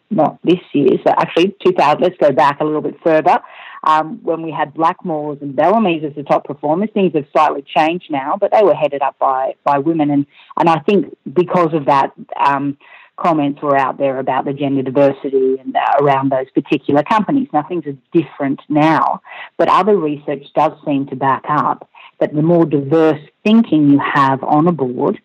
not 0.09 0.39
this 0.43 0.59
year's, 0.73 0.99
so 1.05 1.13
actually 1.17 1.55
2000, 1.65 2.01
let's 2.01 2.17
go 2.19 2.31
back 2.31 2.59
a 2.59 2.65
little 2.65 2.81
bit 2.81 2.95
further. 3.03 3.39
Um, 3.83 4.19
when 4.23 4.41
we 4.41 4.51
had 4.51 4.73
Blackmores 4.73 5.41
and 5.41 5.55
Bellamy's 5.55 6.03
as 6.03 6.15
the 6.15 6.23
top 6.23 6.45
performers, 6.45 6.89
things 6.93 7.13
have 7.13 7.25
slightly 7.31 7.63
changed 7.63 8.07
now, 8.09 8.35
but 8.39 8.51
they 8.51 8.63
were 8.63 8.73
headed 8.73 9.01
up 9.01 9.17
by, 9.19 9.53
by 9.63 9.77
women. 9.77 10.09
And, 10.11 10.25
and 10.57 10.69
I 10.69 10.79
think 10.79 11.15
because 11.31 11.73
of 11.73 11.85
that, 11.85 12.11
um, 12.35 12.77
comments 13.19 13.61
were 13.61 13.77
out 13.77 13.97
there 13.97 14.19
about 14.19 14.45
the 14.45 14.53
gender 14.53 14.81
diversity 14.81 15.57
and 15.59 15.75
uh, 15.75 16.03
around 16.03 16.31
those 16.31 16.49
particular 16.51 17.03
companies. 17.03 17.47
Now 17.53 17.63
things 17.63 17.85
are 17.85 17.97
different 18.13 18.61
now, 18.69 19.21
but 19.57 19.69
other 19.69 19.97
research 19.97 20.45
does 20.55 20.71
seem 20.85 21.05
to 21.07 21.15
back 21.15 21.43
up 21.49 21.89
that 22.19 22.33
the 22.33 22.41
more 22.41 22.65
diverse 22.65 23.21
thinking 23.43 23.89
you 23.89 23.99
have 23.99 24.43
on 24.43 24.67
a 24.67 24.71
board, 24.71 25.21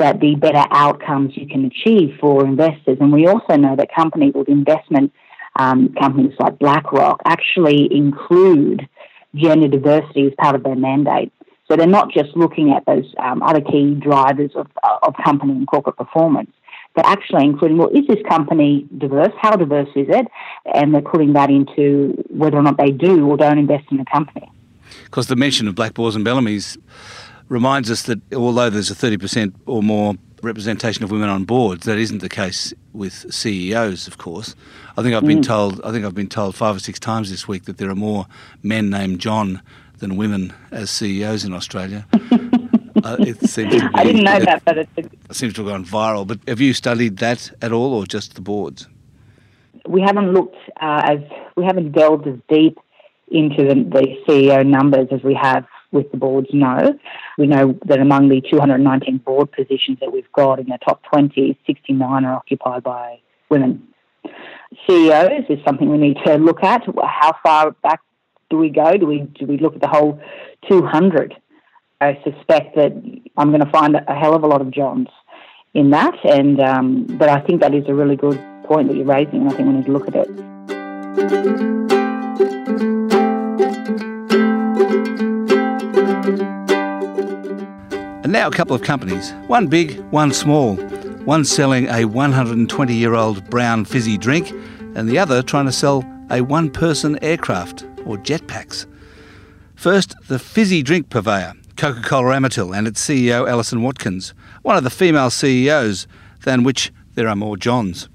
that 0.00 0.20
the 0.20 0.34
better 0.34 0.64
outcomes 0.72 1.36
you 1.36 1.46
can 1.46 1.64
achieve 1.66 2.16
for 2.20 2.44
investors. 2.44 2.98
And 3.00 3.12
we 3.12 3.26
also 3.26 3.56
know 3.56 3.76
that 3.76 3.94
companies 3.94 4.32
with 4.34 4.48
investment 4.48 5.12
um, 5.56 5.94
companies 5.98 6.32
like 6.38 6.58
BlackRock 6.58 7.20
actually 7.24 7.88
include 7.94 8.88
gender 9.34 9.68
diversity 9.68 10.26
as 10.26 10.32
part 10.38 10.54
of 10.54 10.62
their 10.62 10.76
mandate. 10.76 11.32
So 11.68 11.76
they're 11.76 11.86
not 11.86 12.10
just 12.10 12.36
looking 12.36 12.72
at 12.72 12.84
those 12.86 13.14
um, 13.18 13.42
other 13.42 13.60
key 13.60 13.94
drivers 13.94 14.50
of, 14.56 14.66
of 15.02 15.14
company 15.24 15.52
and 15.52 15.66
corporate 15.66 15.96
performance 15.96 16.50
but 16.94 17.06
actually 17.06 17.44
including, 17.44 17.78
well, 17.78 17.88
is 17.90 18.06
this 18.08 18.18
company 18.28 18.86
diverse? 18.98 19.32
How 19.40 19.54
diverse 19.54 19.88
is 19.94 20.08
it? 20.08 20.26
And 20.74 20.92
they're 20.92 21.00
putting 21.00 21.34
that 21.34 21.50
into 21.50 22.20
whether 22.28 22.56
or 22.56 22.62
not 22.62 22.78
they 22.78 22.90
do 22.90 23.28
or 23.28 23.36
don't 23.36 23.58
invest 23.58 23.84
in 23.90 23.98
the 23.98 24.04
company. 24.12 24.50
Because 25.04 25.28
the 25.28 25.36
mention 25.36 25.68
of 25.68 25.76
Blackmores 25.76 26.16
and 26.16 26.24
Bellamy's 26.24 26.76
reminds 27.50 27.90
us 27.90 28.04
that 28.04 28.20
although 28.32 28.70
there's 28.70 28.90
a 28.90 28.94
30% 28.94 29.52
or 29.66 29.82
more 29.82 30.14
representation 30.42 31.04
of 31.04 31.10
women 31.10 31.28
on 31.28 31.44
boards, 31.44 31.84
that 31.84 31.98
isn't 31.98 32.18
the 32.18 32.28
case 32.28 32.72
with 32.94 33.32
CEOs, 33.34 34.06
of 34.06 34.16
course. 34.16 34.54
I 34.96 35.02
think 35.02 35.14
I've 35.14 35.26
been 35.26 35.40
mm. 35.40 35.46
told. 35.46 35.80
I 35.84 35.92
think 35.92 36.06
I've 36.06 36.14
been 36.14 36.28
told 36.28 36.54
five 36.54 36.76
or 36.76 36.78
six 36.78 36.98
times 36.98 37.30
this 37.30 37.46
week 37.46 37.64
that 37.64 37.76
there 37.76 37.90
are 37.90 37.96
more 37.96 38.26
men 38.62 38.88
named 38.88 39.20
John 39.20 39.60
than 39.98 40.16
women 40.16 40.54
as 40.70 40.90
CEOs 40.90 41.44
in 41.44 41.52
Australia. 41.52 42.06
uh, 42.14 43.16
it 43.18 43.38
seems 43.48 43.74
to 43.74 43.80
be, 43.80 43.88
I 43.94 44.04
didn't 44.04 44.24
know 44.24 44.36
it, 44.36 44.46
that, 44.46 44.64
but 44.64 44.78
it, 44.78 44.88
it 44.96 45.10
seems 45.32 45.52
to 45.54 45.64
have 45.64 45.72
gone 45.72 45.84
viral. 45.84 46.26
But 46.26 46.38
have 46.48 46.60
you 46.60 46.72
studied 46.72 47.18
that 47.18 47.50
at 47.60 47.72
all, 47.72 47.92
or 47.94 48.06
just 48.06 48.34
the 48.36 48.40
boards? 48.40 48.88
We 49.86 50.00
haven't 50.00 50.32
looked 50.32 50.56
uh, 50.80 51.02
as 51.04 51.18
we 51.56 51.64
haven't 51.64 51.92
delved 51.92 52.26
as 52.28 52.38
deep 52.48 52.78
into 53.28 53.64
the, 53.64 53.74
the 53.74 54.16
CEO 54.26 54.66
numbers 54.66 55.08
as 55.10 55.22
we 55.22 55.34
have 55.34 55.64
with 55.92 56.10
the 56.10 56.16
boards. 56.16 56.48
No, 56.52 56.98
we 57.38 57.46
know 57.46 57.78
that 57.86 58.00
among 58.00 58.28
the 58.28 58.40
219 58.40 59.18
board 59.18 59.52
positions 59.52 59.98
that 60.00 60.12
we've 60.12 60.30
got 60.32 60.58
in 60.58 60.66
the 60.66 60.78
top 60.84 61.02
20, 61.12 61.56
69 61.66 62.24
are 62.24 62.34
occupied 62.34 62.82
by 62.82 63.20
women. 63.48 63.86
CEOs 64.86 65.46
is 65.48 65.58
something 65.66 65.90
we 65.90 65.98
need 65.98 66.16
to 66.24 66.36
look 66.36 66.62
at. 66.62 66.82
How 67.02 67.36
far 67.42 67.72
back 67.82 68.00
do 68.50 68.56
we 68.56 68.70
go? 68.70 68.96
Do 68.96 69.06
we 69.06 69.20
do 69.20 69.46
we 69.46 69.58
look 69.58 69.74
at 69.74 69.80
the 69.80 69.88
whole 69.88 70.20
200? 70.68 71.34
I 72.00 72.20
suspect 72.24 72.76
that 72.76 72.92
I'm 73.36 73.50
going 73.50 73.64
to 73.64 73.70
find 73.70 73.96
a 73.96 74.14
hell 74.14 74.34
of 74.34 74.42
a 74.42 74.46
lot 74.46 74.60
of 74.60 74.70
Johns 74.70 75.08
in 75.74 75.90
that, 75.90 76.14
and 76.24 76.60
um, 76.60 77.06
but 77.18 77.28
I 77.28 77.40
think 77.40 77.60
that 77.60 77.74
is 77.74 77.84
a 77.88 77.94
really 77.94 78.16
good 78.16 78.40
point 78.64 78.88
that 78.88 78.96
you're 78.96 79.06
raising, 79.06 79.42
and 79.42 79.50
I 79.50 79.54
think 79.54 79.68
we 79.68 79.74
need 79.74 79.86
to 79.86 79.92
look 79.92 80.08
at 80.08 80.16
it. 80.16 80.30
And 88.30 88.34
now 88.36 88.46
a 88.46 88.52
couple 88.52 88.76
of 88.76 88.82
companies, 88.82 89.32
one 89.48 89.66
big, 89.66 89.98
one 90.12 90.32
small. 90.32 90.76
One 91.24 91.44
selling 91.44 91.88
a 91.88 92.04
120 92.04 92.94
year 92.94 93.14
old 93.14 93.50
brown 93.50 93.84
fizzy 93.84 94.16
drink, 94.16 94.52
and 94.94 95.08
the 95.08 95.18
other 95.18 95.42
trying 95.42 95.66
to 95.66 95.72
sell 95.72 96.04
a 96.30 96.40
one 96.40 96.70
person 96.70 97.18
aircraft 97.24 97.82
or 98.06 98.18
jetpacks. 98.18 98.86
First, 99.74 100.14
the 100.28 100.38
fizzy 100.38 100.80
drink 100.80 101.10
purveyor. 101.10 101.54
Coca 101.76 102.02
Cola 102.02 102.36
Amatil 102.36 102.72
and 102.72 102.86
its 102.86 103.04
CEO 103.04 103.48
Alison 103.48 103.82
Watkins, 103.82 104.32
one 104.62 104.76
of 104.76 104.84
the 104.84 104.90
female 104.90 105.30
CEOs 105.30 106.06
than 106.44 106.62
which 106.62 106.92
there 107.16 107.26
are 107.26 107.34
more 107.34 107.56
Johns. 107.56 108.08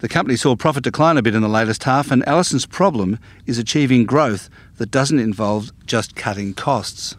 The 0.00 0.08
company 0.10 0.36
saw 0.36 0.54
profit 0.54 0.84
decline 0.84 1.16
a 1.16 1.22
bit 1.22 1.34
in 1.34 1.40
the 1.40 1.48
latest 1.48 1.84
half, 1.84 2.10
and 2.10 2.28
Alison's 2.28 2.66
problem 2.66 3.18
is 3.46 3.56
achieving 3.56 4.04
growth 4.04 4.50
that 4.76 4.90
doesn't 4.90 5.18
involve 5.18 5.72
just 5.86 6.14
cutting 6.14 6.52
costs. 6.52 7.16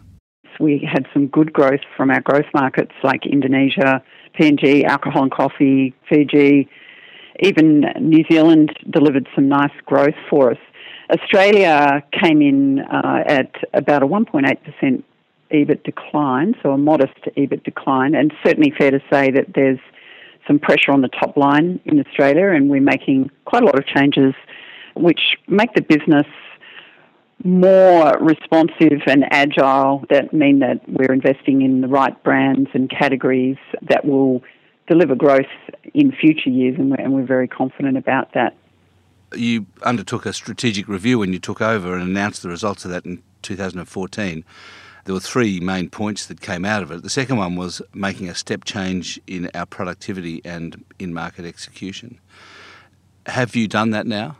We 0.60 0.86
had 0.86 1.06
some 1.14 1.26
good 1.28 1.52
growth 1.54 1.80
from 1.96 2.10
our 2.10 2.20
growth 2.20 2.44
markets 2.52 2.92
like 3.02 3.24
Indonesia, 3.24 4.02
PNG, 4.38 4.84
alcohol 4.84 5.22
and 5.22 5.32
coffee, 5.32 5.94
Fiji. 6.06 6.68
Even 7.40 7.86
New 7.98 8.24
Zealand 8.30 8.76
delivered 8.90 9.26
some 9.34 9.48
nice 9.48 9.72
growth 9.86 10.14
for 10.28 10.50
us. 10.50 10.58
Australia 11.10 12.04
came 12.12 12.42
in 12.42 12.80
uh, 12.80 13.24
at 13.26 13.52
about 13.72 14.02
a 14.02 14.06
1.8% 14.06 15.02
EBIT 15.50 15.82
decline, 15.82 16.54
so 16.62 16.72
a 16.72 16.78
modest 16.78 17.18
EBIT 17.38 17.64
decline, 17.64 18.14
and 18.14 18.32
certainly 18.44 18.72
fair 18.78 18.90
to 18.90 19.00
say 19.10 19.30
that 19.30 19.46
there's 19.54 19.80
some 20.46 20.58
pressure 20.58 20.92
on 20.92 21.00
the 21.00 21.08
top 21.08 21.38
line 21.38 21.80
in 21.86 21.98
Australia, 21.98 22.50
and 22.50 22.68
we're 22.68 22.82
making 22.82 23.30
quite 23.46 23.62
a 23.62 23.66
lot 23.66 23.78
of 23.78 23.86
changes 23.86 24.34
which 24.94 25.36
make 25.48 25.72
the 25.72 25.80
business 25.80 26.26
more 27.44 28.16
responsive 28.20 29.02
and 29.06 29.24
agile 29.30 30.04
that 30.10 30.32
mean 30.32 30.58
that 30.60 30.80
we're 30.88 31.12
investing 31.12 31.62
in 31.62 31.80
the 31.80 31.88
right 31.88 32.22
brands 32.22 32.70
and 32.74 32.90
categories 32.90 33.56
that 33.82 34.04
will 34.04 34.42
deliver 34.88 35.14
growth 35.14 35.46
in 35.94 36.12
future 36.12 36.50
years, 36.50 36.76
and 36.78 36.90
we're, 36.90 36.96
and 36.96 37.12
we're 37.12 37.24
very 37.24 37.48
confident 37.48 37.96
about 37.96 38.32
that. 38.34 38.56
You 39.34 39.66
undertook 39.82 40.26
a 40.26 40.32
strategic 40.32 40.88
review 40.88 41.20
when 41.20 41.32
you 41.32 41.38
took 41.38 41.60
over 41.60 41.94
and 41.94 42.02
announced 42.02 42.42
the 42.42 42.48
results 42.48 42.84
of 42.84 42.90
that 42.90 43.04
in 43.04 43.22
2014 43.42 44.44
there 45.04 45.14
were 45.14 45.20
three 45.20 45.60
main 45.60 45.88
points 45.90 46.26
that 46.26 46.40
came 46.40 46.64
out 46.64 46.82
of 46.82 46.90
it. 46.90 47.02
The 47.02 47.10
second 47.10 47.36
one 47.36 47.56
was 47.56 47.80
making 47.94 48.28
a 48.28 48.34
step 48.34 48.64
change 48.64 49.20
in 49.26 49.50
our 49.54 49.66
productivity 49.66 50.40
and 50.44 50.84
in 50.98 51.14
market 51.14 51.44
execution. 51.44 52.20
Have 53.26 53.56
you 53.56 53.68
done 53.68 53.90
that 53.90 54.06
now? 54.06 54.36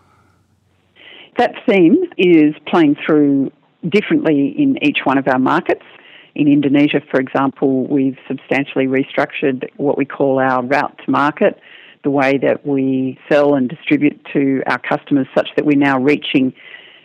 That 1.41 1.55
theme 1.67 1.97
is 2.19 2.55
playing 2.67 2.97
through 2.97 3.51
differently 3.89 4.55
in 4.59 4.77
each 4.85 4.99
one 5.05 5.17
of 5.17 5.27
our 5.27 5.39
markets. 5.39 5.87
In 6.35 6.47
Indonesia, 6.47 7.01
for 7.11 7.19
example, 7.19 7.87
we've 7.87 8.19
substantially 8.29 8.87
restructured 8.87 9.67
what 9.79 9.97
we 9.97 10.05
call 10.05 10.39
our 10.39 10.63
route 10.63 11.01
to 11.03 11.11
market, 11.11 11.59
the 12.05 12.11
way 12.11 12.37
that 12.37 12.67
we 12.67 13.19
sell 13.27 13.55
and 13.55 13.71
distribute 13.71 14.23
to 14.35 14.63
our 14.67 14.79
customers, 14.79 15.27
such 15.35 15.49
that 15.57 15.65
we're 15.65 15.79
now 15.79 15.99
reaching 15.99 16.53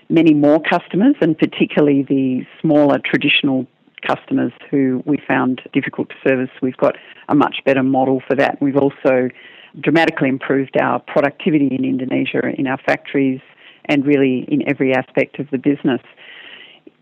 many 0.09 0.33
more 0.33 0.61
customers, 0.61 1.15
and 1.21 1.37
particularly 1.37 2.03
the 2.03 2.45
smaller 2.59 2.99
traditional 2.99 3.65
customers 4.05 4.51
who 4.69 5.01
we 5.05 5.17
found 5.25 5.61
difficult 5.71 6.09
to 6.09 6.15
service. 6.27 6.49
We've 6.61 6.75
got 6.75 6.97
a 7.29 7.35
much 7.35 7.61
better 7.63 7.83
model 7.83 8.21
for 8.27 8.35
that. 8.35 8.61
We've 8.61 8.75
also 8.75 9.29
dramatically 9.79 10.27
improved 10.27 10.75
our 10.75 10.99
productivity 10.99 11.67
in 11.67 11.85
Indonesia 11.85 12.41
in 12.57 12.67
our 12.67 12.79
factories 12.85 13.39
and 13.87 14.05
really 14.05 14.45
in 14.47 14.67
every 14.67 14.93
aspect 14.93 15.39
of 15.39 15.49
the 15.51 15.57
business. 15.57 16.01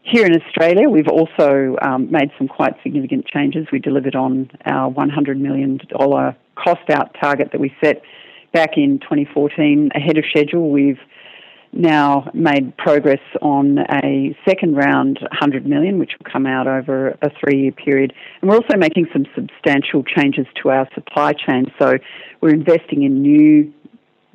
Here 0.03 0.25
in 0.25 0.35
Australia, 0.35 0.89
we've 0.89 1.07
also 1.07 1.77
um, 1.81 2.11
made 2.11 2.29
some 2.37 2.47
quite 2.47 2.73
significant 2.83 3.25
changes. 3.25 3.67
We 3.71 3.79
delivered 3.79 4.15
on 4.15 4.51
our 4.65 4.91
$100 4.91 5.39
million 5.39 5.79
cost 6.55 6.89
out 6.89 7.15
target 7.21 7.49
that 7.53 7.61
we 7.61 7.73
set 7.81 8.01
back 8.53 8.71
in 8.77 8.99
2014 8.99 9.91
ahead 9.95 10.17
of 10.17 10.25
schedule. 10.29 10.69
We've 10.69 10.99
now 11.73 12.29
made 12.33 12.75
progress 12.77 13.21
on 13.41 13.79
a 14.03 14.37
second 14.47 14.75
round 14.75 15.19
100 15.21 15.65
million, 15.65 15.97
which 15.97 16.11
will 16.19 16.31
come 16.31 16.45
out 16.45 16.67
over 16.67 17.17
a 17.21 17.31
three 17.39 17.63
year 17.63 17.71
period. 17.71 18.13
And 18.41 18.49
we're 18.49 18.57
also 18.57 18.77
making 18.77 19.07
some 19.11 19.25
substantial 19.35 20.03
changes 20.03 20.45
to 20.61 20.69
our 20.69 20.87
supply 20.93 21.33
chain. 21.33 21.65
So 21.79 21.95
we're 22.41 22.53
investing 22.53 23.03
in 23.03 23.21
new 23.21 23.73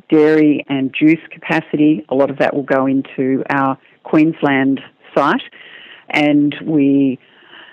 dairy 0.09 0.65
and 0.69 0.95
juice 0.95 1.21
capacity. 1.31 2.05
A 2.09 2.15
lot 2.15 2.31
of 2.31 2.39
that 2.39 2.55
will 2.55 2.63
go 2.63 2.87
into 2.87 3.45
our 3.51 3.79
Queensland 4.05 4.81
site. 5.15 5.43
And 6.11 6.55
we, 6.65 7.19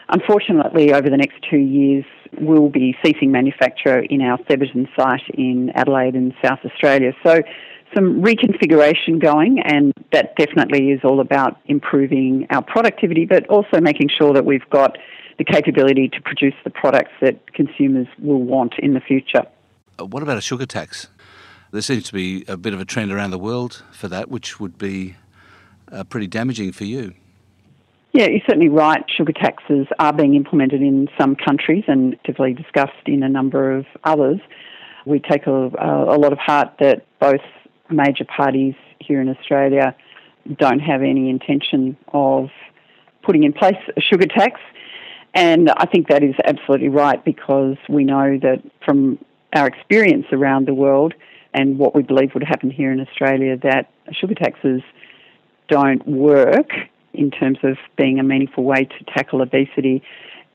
unfortunately, 0.09 0.93
over 0.93 1.09
the 1.09 1.17
next 1.17 1.35
two 1.49 1.57
years, 1.57 2.05
will 2.39 2.69
be 2.69 2.97
ceasing 3.03 3.31
manufacture 3.31 3.99
in 3.99 4.21
our 4.21 4.37
Thebarton 4.39 4.87
site 4.95 5.23
in 5.33 5.71
Adelaide 5.75 6.15
in 6.15 6.33
South 6.43 6.59
Australia. 6.65 7.13
So 7.23 7.41
some 7.95 8.21
reconfiguration 8.21 9.21
going, 9.21 9.59
and 9.63 9.93
that 10.11 10.35
definitely 10.35 10.91
is 10.91 10.99
all 11.03 11.21
about 11.21 11.59
improving 11.65 12.45
our 12.49 12.61
productivity, 12.61 13.25
but 13.25 13.47
also 13.47 13.79
making 13.79 14.09
sure 14.09 14.33
that 14.33 14.45
we've 14.45 14.69
got 14.69 14.97
the 15.37 15.45
capability 15.45 16.09
to 16.09 16.21
produce 16.21 16.53
the 16.63 16.69
products 16.69 17.11
that 17.21 17.53
consumers 17.53 18.07
will 18.19 18.41
want 18.41 18.73
in 18.79 18.93
the 18.93 18.99
future. 19.01 19.43
Uh, 19.99 20.05
what 20.05 20.23
about 20.23 20.37
a 20.37 20.41
sugar 20.41 20.65
tax? 20.65 21.07
There 21.75 21.81
seems 21.81 22.05
to 22.05 22.13
be 22.13 22.45
a 22.47 22.55
bit 22.55 22.73
of 22.73 22.79
a 22.79 22.85
trend 22.85 23.11
around 23.11 23.31
the 23.31 23.37
world 23.37 23.83
for 23.91 24.07
that, 24.07 24.29
which 24.29 24.61
would 24.61 24.77
be 24.77 25.17
uh, 25.91 26.05
pretty 26.05 26.25
damaging 26.25 26.71
for 26.71 26.85
you. 26.85 27.13
Yeah, 28.13 28.27
you're 28.27 28.39
certainly 28.47 28.69
right. 28.69 29.03
Sugar 29.09 29.33
taxes 29.33 29.85
are 29.99 30.13
being 30.13 30.35
implemented 30.35 30.81
in 30.81 31.09
some 31.19 31.35
countries 31.35 31.83
and 31.89 32.13
actively 32.13 32.53
discussed 32.53 33.05
in 33.07 33.23
a 33.23 33.27
number 33.27 33.73
of 33.73 33.85
others. 34.05 34.39
We 35.05 35.19
take 35.19 35.47
a, 35.47 35.51
a 35.51 36.15
lot 36.17 36.31
of 36.31 36.37
heart 36.37 36.75
that 36.79 37.05
both 37.19 37.41
major 37.89 38.23
parties 38.23 38.75
here 38.99 39.19
in 39.19 39.27
Australia 39.27 39.93
don't 40.57 40.79
have 40.79 41.01
any 41.01 41.29
intention 41.29 41.97
of 42.13 42.51
putting 43.21 43.43
in 43.43 43.51
place 43.51 43.75
a 43.97 43.99
sugar 43.99 44.27
tax. 44.27 44.61
And 45.33 45.69
I 45.71 45.87
think 45.87 46.07
that 46.07 46.23
is 46.23 46.35
absolutely 46.45 46.87
right 46.87 47.21
because 47.25 47.75
we 47.89 48.05
know 48.05 48.39
that 48.41 48.63
from 48.85 49.19
our 49.53 49.67
experience 49.67 50.27
around 50.31 50.69
the 50.69 50.73
world 50.73 51.13
and 51.55 51.79
what 51.79 51.95
we 51.95 52.03
believe 52.03 52.33
would 52.33 52.43
happen 52.43 52.69
here 52.69 52.91
in 52.91 52.99
Australia, 52.99 53.57
that 53.63 53.89
sugar 54.11 54.35
taxes 54.35 54.81
don't 55.69 56.05
work 56.05 56.69
in 57.13 57.31
terms 57.31 57.57
of 57.63 57.77
being 57.97 58.19
a 58.19 58.23
meaningful 58.23 58.65
way 58.65 58.83
to 58.83 59.05
tackle 59.15 59.41
obesity, 59.41 60.03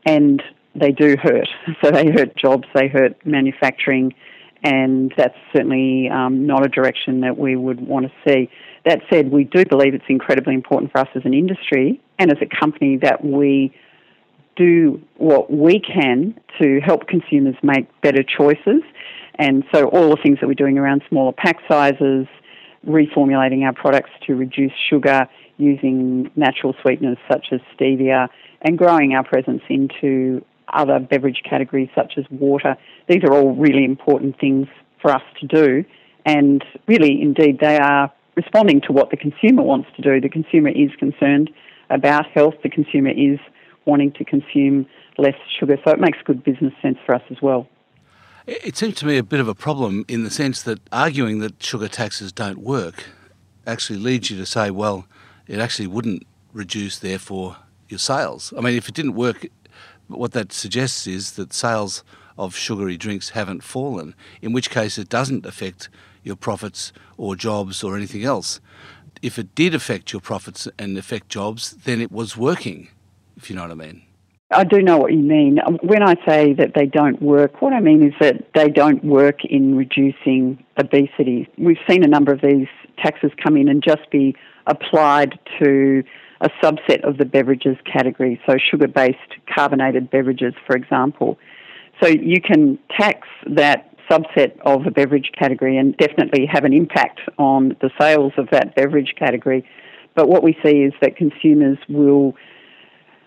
and 0.05 0.43
they 0.75 0.93
do 0.93 1.17
hurt. 1.21 1.49
So 1.83 1.91
they 1.91 2.11
hurt 2.11 2.37
jobs, 2.37 2.69
they 2.75 2.87
hurt 2.87 3.17
manufacturing, 3.25 4.15
and 4.63 5.11
that's 5.17 5.37
certainly 5.55 6.11
um, 6.11 6.47
not 6.47 6.67
a 6.67 6.69
direction 6.69 7.23
that 7.23 7.39
we 7.39 7.57
would 7.57 7.81
want 7.81 8.07
to 8.07 8.13
see. 8.27 8.51
That 8.85 9.01
said, 9.11 9.33
we 9.33 9.45
do 9.45 9.65
believe 9.65 9.95
it's 9.95 10.05
incredibly 10.09 10.53
important 10.53 10.93
for 10.93 10.99
us 10.99 11.09
as 11.15 11.23
an 11.25 11.33
industry 11.33 11.99
and 12.19 12.31
as 12.31 12.37
a 12.43 12.61
company 12.61 12.99
that 12.99 13.25
we 13.25 13.75
do 14.55 15.01
what 15.17 15.51
we 15.51 15.81
can 15.81 16.39
to 16.61 16.81
help 16.85 17.07
consumers 17.07 17.55
make 17.63 17.89
better 18.03 18.23
choices. 18.23 18.83
And 19.41 19.65
so, 19.75 19.89
all 19.89 20.11
the 20.11 20.19
things 20.23 20.39
that 20.41 20.49
we're 20.49 20.53
doing 20.53 20.77
around 20.77 21.03
smaller 21.09 21.33
pack 21.33 21.57
sizes, 21.67 22.27
reformulating 22.87 23.65
our 23.65 23.73
products 23.73 24.11
to 24.27 24.35
reduce 24.35 24.73
sugar, 24.91 25.27
using 25.57 26.31
natural 26.37 26.75
sweeteners 26.83 27.17
such 27.27 27.47
as 27.51 27.61
stevia, 27.75 28.29
and 28.61 28.77
growing 28.77 29.15
our 29.15 29.25
presence 29.25 29.63
into 29.71 30.45
other 30.75 30.99
beverage 30.99 31.41
categories 31.49 31.89
such 31.95 32.19
as 32.19 32.27
water. 32.31 32.77
These 33.09 33.25
are 33.25 33.33
all 33.33 33.55
really 33.55 33.83
important 33.83 34.39
things 34.39 34.69
for 35.01 35.11
us 35.11 35.23
to 35.41 35.47
do, 35.47 35.87
and 36.27 36.63
really, 36.87 37.23
indeed, 37.23 37.61
they 37.61 37.79
are 37.79 38.13
responding 38.37 38.83
to 38.83 38.93
what 38.93 39.11
the 39.11 39.17
consumer 39.17 39.63
wants 39.63 39.89
to 39.97 40.03
do. 40.03 40.21
The 40.21 40.29
consumer 40.29 40.69
is 40.69 40.91
concerned 40.99 41.49
about 41.89 42.27
health, 42.27 42.57
the 42.63 42.69
consumer 42.69 43.11
is 43.11 43.39
wanting 43.87 44.13
to 44.19 44.25
consume 44.27 44.85
less 45.17 45.35
sugar, 45.59 45.79
so 45.83 45.93
it 45.93 45.99
makes 45.99 46.19
good 46.27 46.45
business 46.45 46.75
sense 46.83 46.99
for 47.07 47.15
us 47.15 47.23
as 47.31 47.39
well. 47.41 47.67
It 48.53 48.77
seems 48.77 48.97
to 48.97 49.07
me 49.07 49.17
a 49.17 49.23
bit 49.23 49.39
of 49.39 49.47
a 49.47 49.55
problem 49.55 50.05
in 50.09 50.25
the 50.25 50.31
sense 50.31 50.61
that 50.65 50.81
arguing 50.91 51.39
that 51.39 51.63
sugar 51.63 51.87
taxes 51.87 52.33
don't 52.33 52.59
work 52.59 53.05
actually 53.65 54.01
leads 54.01 54.29
you 54.29 54.37
to 54.39 54.45
say, 54.45 54.73
well, 54.73 55.07
it 55.47 55.61
actually 55.61 55.87
wouldn't 55.87 56.27
reduce, 56.53 56.99
therefore, 56.99 57.59
your 57.89 58.01
sales. 58.01 58.53
I 58.59 58.61
mean, 58.61 58.75
if 58.75 58.89
it 58.89 58.95
didn't 58.97 59.15
work, 59.15 59.47
what 60.09 60.33
that 60.33 60.53
suggests 60.53 61.07
is 61.07 61.35
that 61.35 61.53
sales 61.53 62.03
of 62.37 62.57
sugary 62.57 62.97
drinks 62.97 63.29
haven't 63.29 63.63
fallen, 63.63 64.17
in 64.43 64.53
which 64.53 64.69
case 64.69 64.99
it 64.99 65.09
doesn't 65.09 65.47
affect 65.47 65.89
your 66.25 66.35
profits 66.35 66.93
or 67.17 67.37
jobs 67.37 67.85
or 67.85 67.97
anything 67.97 68.25
else. 68.25 68.59
If 69.23 69.39
it 69.39 69.55
did 69.55 69.77
affect 69.77 70.13
your 70.13 70.21
profits 70.21 70.67
and 70.77 70.99
affect 70.99 71.29
jobs, 71.29 71.71
then 71.85 72.01
it 72.01 72.11
was 72.11 72.37
working, 72.37 72.89
if 73.37 73.49
you 73.49 73.55
know 73.55 73.63
what 73.63 73.71
I 73.71 73.75
mean. 73.75 74.03
I 74.53 74.65
do 74.65 74.83
know 74.83 74.99
what 74.99 75.13
you 75.13 75.19
mean. 75.19 75.61
Um, 75.65 75.79
when 75.83 76.03
I 76.03 76.15
say 76.27 76.55
that 76.55 76.73
they 76.75 76.87
don't 76.87 77.23
work, 77.23 77.63
what 77.63 77.73
I 77.73 77.81
mean 77.81 78.03
is 78.03 78.15
that 78.21 78.47
they 78.55 78.69
don't 78.69 79.05
work 79.05 79.45
in 79.45 79.77
reducing 79.77 80.65
obesity. 80.77 81.49
We've 81.57 81.79
seen 81.89 82.03
a 82.03 82.09
number 82.09 82.33
of 82.33 82.41
these 82.41 82.67
taxes 82.99 83.31
come 83.43 83.57
in 83.57 83.69
and 83.69 83.83
just 83.83 84.11
be 84.11 84.35
applied 84.67 85.39
to 85.61 86.03
a 86.41 86.49
subset 86.63 87.03
of 87.03 87.19
the 87.19 87.25
beverages 87.25 87.77
category, 87.91 88.41
so 88.47 88.57
sugar 88.59 88.89
based 88.89 89.19
carbonated 89.55 90.11
beverages, 90.11 90.55
for 90.67 90.75
example. 90.75 91.39
So 92.03 92.09
you 92.09 92.41
can 92.41 92.79
tax 92.99 93.29
that 93.47 93.87
subset 94.11 94.59
of 94.63 94.87
a 94.87 94.91
beverage 94.91 95.31
category 95.39 95.77
and 95.77 95.97
definitely 95.97 96.47
have 96.47 96.65
an 96.65 96.73
impact 96.73 97.21
on 97.39 97.77
the 97.81 97.91
sales 98.01 98.33
of 98.37 98.49
that 98.51 98.75
beverage 98.75 99.15
category. 99.19 99.65
But 100.15 100.29
what 100.29 100.43
we 100.43 100.57
see 100.65 100.79
is 100.79 100.93
that 101.01 101.17
consumers 101.17 101.79
will, 101.89 102.35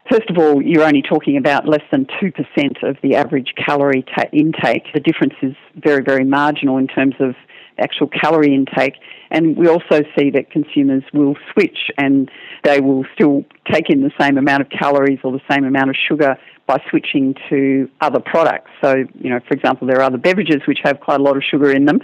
first 0.09 0.29
of 0.29 0.37
all, 0.37 0.61
you're 0.61 0.83
only 0.83 1.01
talking 1.01 1.37
about 1.37 1.67
less 1.67 1.83
than 1.91 2.05
2% 2.05 2.87
of 2.87 2.97
the 3.01 3.15
average 3.15 3.53
calorie 3.55 4.03
ta- 4.15 4.29
intake. 4.31 4.85
The 4.93 4.99
difference 4.99 5.35
is 5.41 5.55
very, 5.75 6.03
very 6.03 6.23
marginal 6.23 6.77
in 6.77 6.87
terms 6.87 7.15
of 7.19 7.35
actual 7.79 8.07
calorie 8.07 8.53
intake. 8.53 8.95
And 9.31 9.57
we 9.57 9.67
also 9.67 10.03
see 10.17 10.29
that 10.31 10.51
consumers 10.51 11.03
will 11.13 11.35
switch 11.51 11.91
and 11.97 12.29
they 12.63 12.79
will 12.79 13.03
still 13.15 13.43
take 13.71 13.89
in 13.89 14.01
the 14.01 14.11
same 14.19 14.37
amount 14.37 14.61
of 14.61 14.69
calories 14.69 15.19
or 15.23 15.31
the 15.31 15.41
same 15.49 15.63
amount 15.65 15.89
of 15.89 15.95
sugar 16.07 16.37
by 16.67 16.81
switching 16.89 17.35
to 17.49 17.89
other 17.99 18.19
products. 18.19 18.69
So, 18.81 18.95
you 19.15 19.29
know, 19.29 19.39
for 19.47 19.53
example, 19.53 19.87
there 19.87 19.97
are 19.97 20.03
other 20.03 20.17
beverages 20.17 20.61
which 20.67 20.79
have 20.83 20.99
quite 20.99 21.19
a 21.19 21.23
lot 21.23 21.35
of 21.35 21.43
sugar 21.43 21.71
in 21.71 21.85
them, 21.85 21.99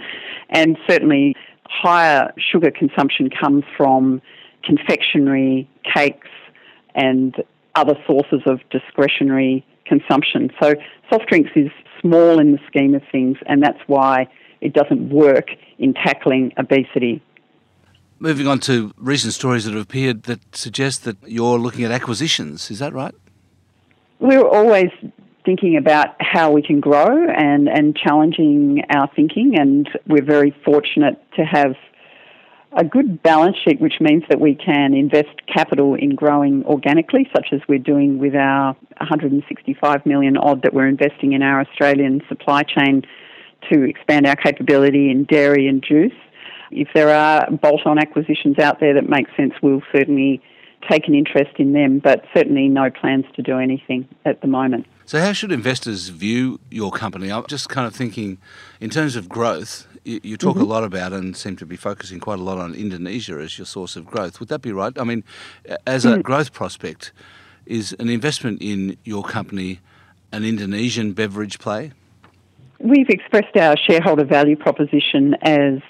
and 0.50 0.76
certainly 0.88 1.34
higher 1.64 2.32
sugar 2.36 2.70
consumption 2.70 3.30
comes 3.30 3.64
from 3.76 4.20
confectionery, 4.64 5.68
cakes, 5.94 6.28
and 6.94 7.34
other 7.74 7.94
sources 8.06 8.42
of 8.46 8.60
discretionary 8.70 9.64
consumption. 9.86 10.50
So, 10.62 10.74
soft 11.10 11.26
drinks 11.28 11.50
is 11.54 11.70
small 12.00 12.38
in 12.38 12.52
the 12.52 12.58
scheme 12.66 12.94
of 12.94 13.02
things, 13.10 13.36
and 13.46 13.62
that's 13.62 13.80
why 13.86 14.28
it 14.60 14.72
doesn't 14.72 15.10
work 15.10 15.50
in 15.78 15.94
tackling 15.94 16.52
obesity. 16.58 17.22
Moving 18.18 18.46
on 18.46 18.60
to 18.60 18.92
recent 18.98 19.32
stories 19.32 19.64
that 19.64 19.72
have 19.72 19.82
appeared 19.82 20.24
that 20.24 20.54
suggest 20.54 21.04
that 21.04 21.16
you're 21.26 21.58
looking 21.58 21.84
at 21.84 21.90
acquisitions, 21.90 22.70
is 22.70 22.78
that 22.78 22.92
right? 22.92 23.14
We're 24.18 24.46
always 24.46 24.90
thinking 25.44 25.76
about 25.76 26.08
how 26.20 26.50
we 26.50 26.62
can 26.62 26.80
grow 26.80 27.26
and, 27.28 27.68
and 27.68 27.96
challenging 27.96 28.82
our 28.94 29.08
thinking, 29.16 29.58
and 29.58 29.88
we're 30.06 30.24
very 30.24 30.54
fortunate 30.64 31.18
to 31.36 31.42
have 31.42 31.74
a 32.72 32.84
good 32.84 33.22
balance 33.22 33.56
sheet, 33.64 33.80
which 33.80 33.94
means 34.00 34.22
that 34.28 34.40
we 34.40 34.54
can 34.54 34.94
invest 34.94 35.28
capital 35.52 35.94
in 35.94 36.14
growing 36.14 36.64
organically, 36.64 37.28
such 37.34 37.48
as 37.52 37.60
we're 37.68 37.78
doing 37.78 38.18
with 38.18 38.34
our 38.34 38.76
165 38.98 40.06
million 40.06 40.36
odd 40.36 40.62
that 40.62 40.72
we're 40.72 40.86
investing 40.86 41.32
in 41.32 41.42
our 41.42 41.60
Australian 41.60 42.22
supply 42.28 42.62
chain 42.62 43.02
to 43.70 43.82
expand 43.82 44.26
our 44.26 44.36
capability 44.36 45.10
in 45.10 45.24
dairy 45.24 45.66
and 45.66 45.82
juice. 45.82 46.12
If 46.70 46.88
there 46.94 47.10
are 47.10 47.50
bolt 47.50 47.84
on 47.86 47.98
acquisitions 47.98 48.58
out 48.58 48.78
there 48.78 48.94
that 48.94 49.08
make 49.08 49.26
sense, 49.36 49.54
we'll 49.62 49.82
certainly 49.92 50.40
take 50.88 51.08
an 51.08 51.14
interest 51.14 51.50
in 51.58 51.72
them, 51.72 51.98
but 51.98 52.24
certainly 52.34 52.68
no 52.68 52.90
plans 52.90 53.26
to 53.34 53.42
do 53.42 53.58
anything 53.58 54.08
at 54.24 54.40
the 54.40 54.46
moment. 54.46 54.86
So, 55.04 55.18
how 55.18 55.32
should 55.32 55.50
investors 55.50 56.08
view 56.08 56.60
your 56.70 56.92
company? 56.92 57.32
I'm 57.32 57.44
just 57.48 57.68
kind 57.68 57.86
of 57.86 57.94
thinking, 57.94 58.38
in 58.80 58.90
terms 58.90 59.16
of 59.16 59.28
growth, 59.28 59.88
you, 60.10 60.20
you 60.22 60.36
talk 60.36 60.56
mm-hmm. 60.56 60.64
a 60.64 60.68
lot 60.68 60.84
about 60.84 61.12
and 61.12 61.36
seem 61.36 61.56
to 61.56 61.66
be 61.66 61.76
focusing 61.76 62.20
quite 62.20 62.38
a 62.38 62.42
lot 62.42 62.58
on 62.58 62.74
Indonesia 62.74 63.38
as 63.40 63.56
your 63.58 63.66
source 63.66 63.96
of 63.96 64.04
growth. 64.06 64.40
Would 64.40 64.48
that 64.48 64.60
be 64.60 64.72
right? 64.72 64.96
I 64.98 65.04
mean, 65.04 65.22
as 65.86 66.04
a 66.04 66.16
mm. 66.16 66.22
growth 66.22 66.52
prospect, 66.52 67.12
is 67.66 67.94
an 67.98 68.08
investment 68.08 68.60
in 68.60 68.96
your 69.04 69.22
company 69.22 69.80
an 70.32 70.44
Indonesian 70.44 71.12
beverage 71.12 71.58
play? 71.58 71.92
We've 72.78 73.08
expressed 73.08 73.56
our 73.56 73.76
shareholder 73.76 74.24
value 74.24 74.56
proposition 74.56 75.34
as 75.42 75.80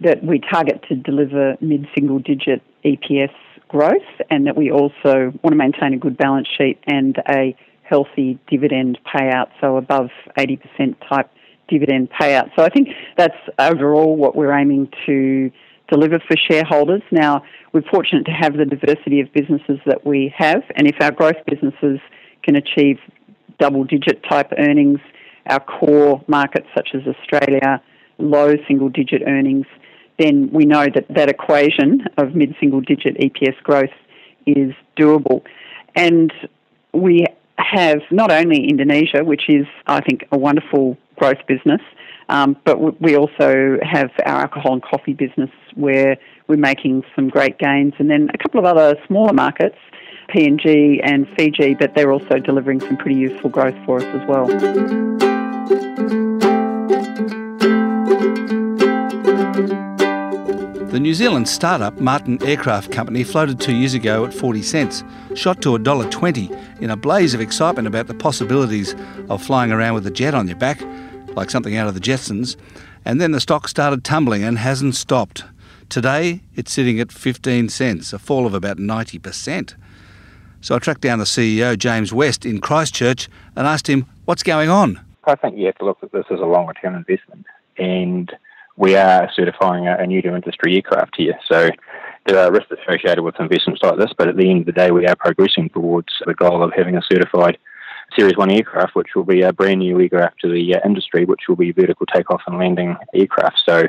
that 0.00 0.22
we 0.22 0.40
target 0.40 0.84
to 0.88 0.96
deliver 0.96 1.56
mid 1.60 1.86
single 1.94 2.18
digit 2.18 2.62
EPS 2.84 3.32
growth 3.68 3.94
and 4.30 4.46
that 4.46 4.56
we 4.56 4.70
also 4.70 5.32
want 5.42 5.50
to 5.50 5.56
maintain 5.56 5.94
a 5.94 5.96
good 5.96 6.16
balance 6.16 6.48
sheet 6.58 6.78
and 6.86 7.16
a 7.28 7.56
healthy 7.82 8.38
dividend 8.48 8.98
payout, 9.04 9.48
so 9.60 9.76
above 9.76 10.10
80% 10.36 10.96
type 11.08 11.30
dividend 11.68 12.10
payout. 12.10 12.50
So 12.56 12.64
I 12.64 12.68
think 12.68 12.88
that's 13.16 13.36
overall 13.58 14.16
what 14.16 14.36
we're 14.36 14.52
aiming 14.52 14.90
to 15.06 15.50
deliver 15.88 16.18
for 16.18 16.36
shareholders. 16.36 17.02
Now, 17.10 17.44
we're 17.72 17.82
fortunate 17.82 18.24
to 18.26 18.32
have 18.32 18.56
the 18.56 18.64
diversity 18.64 19.20
of 19.20 19.32
businesses 19.32 19.78
that 19.86 20.06
we 20.06 20.32
have, 20.36 20.62
and 20.76 20.86
if 20.86 20.96
our 21.00 21.10
growth 21.10 21.36
businesses 21.46 22.00
can 22.42 22.56
achieve 22.56 22.98
double 23.58 23.84
digit 23.84 24.22
type 24.28 24.52
earnings, 24.58 25.00
our 25.46 25.60
core 25.60 26.22
markets 26.26 26.66
such 26.74 26.90
as 26.94 27.02
Australia, 27.06 27.82
low 28.18 28.54
single 28.66 28.88
digit 28.88 29.22
earnings, 29.26 29.66
then 30.18 30.50
we 30.52 30.64
know 30.64 30.86
that 30.94 31.06
that 31.10 31.28
equation 31.28 32.06
of 32.16 32.34
mid 32.34 32.54
single 32.60 32.80
digit 32.80 33.16
EPS 33.18 33.56
growth 33.62 33.90
is 34.46 34.72
doable. 34.96 35.42
And 35.96 36.32
we 36.92 37.26
have 37.58 38.00
not 38.10 38.30
only 38.30 38.68
Indonesia, 38.68 39.24
which 39.24 39.48
is, 39.48 39.66
I 39.86 40.00
think, 40.00 40.26
a 40.32 40.38
wonderful 40.38 40.96
growth 41.16 41.46
business, 41.46 41.80
um, 42.28 42.56
but 42.64 43.00
we 43.00 43.16
also 43.16 43.78
have 43.82 44.10
our 44.24 44.42
alcohol 44.42 44.72
and 44.74 44.82
coffee 44.82 45.12
business 45.12 45.50
where 45.74 46.16
we're 46.48 46.56
making 46.56 47.04
some 47.14 47.28
great 47.28 47.58
gains, 47.58 47.94
and 47.98 48.10
then 48.10 48.30
a 48.34 48.38
couple 48.38 48.58
of 48.60 48.66
other 48.66 48.96
smaller 49.06 49.32
markets, 49.32 49.76
PNG 50.28 51.00
and 51.02 51.26
Fiji, 51.36 51.74
but 51.74 51.94
they're 51.94 52.12
also 52.12 52.38
delivering 52.38 52.80
some 52.80 52.96
pretty 52.96 53.18
useful 53.18 53.50
growth 53.50 53.76
for 53.84 53.98
us 53.98 54.04
as 54.04 54.26
well. 54.26 55.33
The 60.94 61.00
New 61.00 61.12
Zealand 61.12 61.48
startup 61.48 61.98
Martin 61.98 62.40
Aircraft 62.44 62.92
Company 62.92 63.24
floated 63.24 63.58
two 63.58 63.74
years 63.74 63.94
ago 63.94 64.24
at 64.24 64.32
40 64.32 64.62
cents, 64.62 65.02
shot 65.34 65.60
to 65.62 65.70
$1.20 65.70 66.80
in 66.80 66.90
a 66.90 66.96
blaze 66.96 67.34
of 67.34 67.40
excitement 67.40 67.88
about 67.88 68.06
the 68.06 68.14
possibilities 68.14 68.94
of 69.28 69.42
flying 69.42 69.72
around 69.72 69.94
with 69.94 70.06
a 70.06 70.10
jet 70.12 70.34
on 70.34 70.46
your 70.46 70.56
back, 70.56 70.80
like 71.34 71.50
something 71.50 71.76
out 71.76 71.88
of 71.88 71.94
the 71.94 72.00
Jetsons, 72.00 72.54
and 73.04 73.20
then 73.20 73.32
the 73.32 73.40
stock 73.40 73.66
started 73.66 74.04
tumbling 74.04 74.44
and 74.44 74.56
hasn't 74.56 74.94
stopped. 74.94 75.42
Today, 75.88 76.42
it's 76.54 76.72
sitting 76.72 77.00
at 77.00 77.10
15 77.10 77.70
cents, 77.70 78.12
a 78.12 78.18
fall 78.20 78.46
of 78.46 78.54
about 78.54 78.76
90%. 78.76 79.74
So 80.60 80.76
I 80.76 80.78
tracked 80.78 81.00
down 81.00 81.18
the 81.18 81.24
CEO, 81.24 81.76
James 81.76 82.12
West, 82.12 82.46
in 82.46 82.60
Christchurch 82.60 83.28
and 83.56 83.66
asked 83.66 83.88
him, 83.88 84.06
what's 84.26 84.44
going 84.44 84.70
on? 84.70 85.00
I 85.24 85.34
think 85.34 85.58
you 85.58 85.66
have 85.66 85.78
to 85.78 85.86
look 85.86 85.98
at 86.04 86.12
this 86.12 86.26
as 86.30 86.38
a 86.38 86.44
longer 86.44 86.74
term 86.74 86.94
investment. 86.94 87.46
And 87.78 88.32
we 88.76 88.96
are 88.96 89.30
certifying 89.34 89.86
a, 89.86 89.96
a 89.98 90.06
new 90.06 90.22
to 90.22 90.34
industry 90.34 90.76
aircraft 90.76 91.14
here. 91.16 91.38
So 91.50 91.70
there 92.26 92.38
are 92.38 92.52
risks 92.52 92.72
associated 92.72 93.22
with 93.22 93.38
investments 93.38 93.82
like 93.82 93.98
this, 93.98 94.12
but 94.16 94.28
at 94.28 94.36
the 94.36 94.50
end 94.50 94.60
of 94.60 94.66
the 94.66 94.72
day, 94.72 94.90
we 94.90 95.06
are 95.06 95.16
progressing 95.16 95.68
towards 95.68 96.12
the 96.26 96.34
goal 96.34 96.62
of 96.62 96.72
having 96.74 96.96
a 96.96 97.02
certified 97.02 97.58
Series 98.16 98.36
1 98.36 98.50
aircraft, 98.50 98.94
which 98.94 99.08
will 99.14 99.24
be 99.24 99.42
a 99.42 99.52
brand 99.52 99.80
new 99.80 100.00
aircraft 100.00 100.40
to 100.40 100.52
the 100.52 100.74
uh, 100.74 100.80
industry, 100.84 101.24
which 101.24 101.42
will 101.48 101.56
be 101.56 101.72
vertical 101.72 102.06
takeoff 102.06 102.42
and 102.46 102.58
landing 102.58 102.96
aircraft. 103.14 103.56
So 103.66 103.84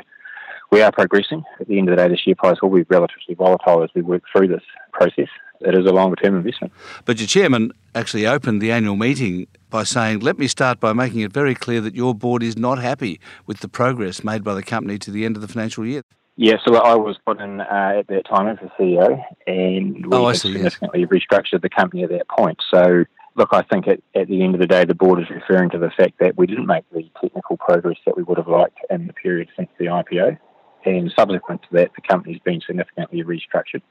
we 0.70 0.82
are 0.82 0.92
progressing. 0.92 1.44
At 1.60 1.68
the 1.68 1.78
end 1.78 1.88
of 1.88 1.96
the 1.96 2.02
day, 2.02 2.08
the 2.08 2.16
share 2.16 2.34
price 2.34 2.60
will 2.62 2.70
be 2.70 2.82
relatively 2.88 3.34
volatile 3.34 3.82
as 3.82 3.90
we 3.94 4.02
work 4.02 4.22
through 4.32 4.48
this 4.48 4.62
process. 4.92 5.28
It 5.60 5.74
is 5.74 5.86
a 5.86 5.92
longer 5.92 6.16
term 6.16 6.36
investment. 6.36 6.72
But 7.04 7.18
your 7.18 7.26
chairman 7.26 7.72
actually 7.94 8.26
opened 8.26 8.60
the 8.60 8.72
annual 8.72 8.96
meeting 8.96 9.46
by 9.70 9.84
saying, 9.84 10.20
Let 10.20 10.38
me 10.38 10.48
start 10.48 10.80
by 10.80 10.92
making 10.92 11.20
it 11.20 11.32
very 11.32 11.54
clear 11.54 11.80
that 11.80 11.94
your 11.94 12.14
board 12.14 12.42
is 12.42 12.56
not 12.56 12.78
happy 12.78 13.20
with 13.46 13.60
the 13.60 13.68
progress 13.68 14.22
made 14.22 14.44
by 14.44 14.54
the 14.54 14.62
company 14.62 14.98
to 14.98 15.10
the 15.10 15.24
end 15.24 15.36
of 15.36 15.42
the 15.42 15.48
financial 15.48 15.86
year. 15.86 16.02
Yeah, 16.38 16.56
so 16.66 16.76
I 16.76 16.94
was 16.94 17.16
put 17.24 17.40
in 17.40 17.62
uh, 17.62 17.92
at 17.98 18.08
that 18.08 18.26
time 18.28 18.46
as 18.46 18.58
the 18.60 18.70
CEO, 18.78 19.24
and 19.46 20.04
we 20.06 20.12
oh, 20.12 20.30
see, 20.34 20.52
significantly 20.52 21.00
yes. 21.00 21.08
restructured 21.08 21.62
the 21.62 21.70
company 21.70 22.04
at 22.04 22.10
that 22.10 22.28
point. 22.28 22.58
So, 22.70 23.04
look, 23.36 23.48
I 23.52 23.62
think 23.62 23.88
at, 23.88 24.00
at 24.14 24.28
the 24.28 24.42
end 24.42 24.54
of 24.54 24.60
the 24.60 24.66
day, 24.66 24.84
the 24.84 24.94
board 24.94 25.18
is 25.18 25.30
referring 25.30 25.70
to 25.70 25.78
the 25.78 25.90
fact 25.96 26.18
that 26.20 26.36
we 26.36 26.46
didn't 26.46 26.66
make 26.66 26.84
the 26.92 27.10
technical 27.22 27.56
progress 27.56 27.96
that 28.04 28.18
we 28.18 28.22
would 28.22 28.36
have 28.36 28.48
liked 28.48 28.76
in 28.90 29.06
the 29.06 29.14
period 29.14 29.48
since 29.56 29.70
the 29.78 29.86
IPO, 29.86 30.36
and 30.86 31.12
subsequent 31.18 31.62
to 31.62 31.68
that, 31.72 31.90
the 31.94 32.02
company's 32.02 32.40
been 32.40 32.60
significantly 32.60 33.22
restructured 33.22 33.82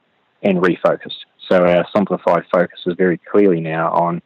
and 0.42 0.58
refocused. 0.58 1.24
So, 1.48 1.64
our 1.66 1.86
simplified 1.94 2.44
focus 2.52 2.80
is 2.86 2.94
very 2.96 3.18
clearly 3.18 3.60
now 3.60 3.90
on 3.92 4.22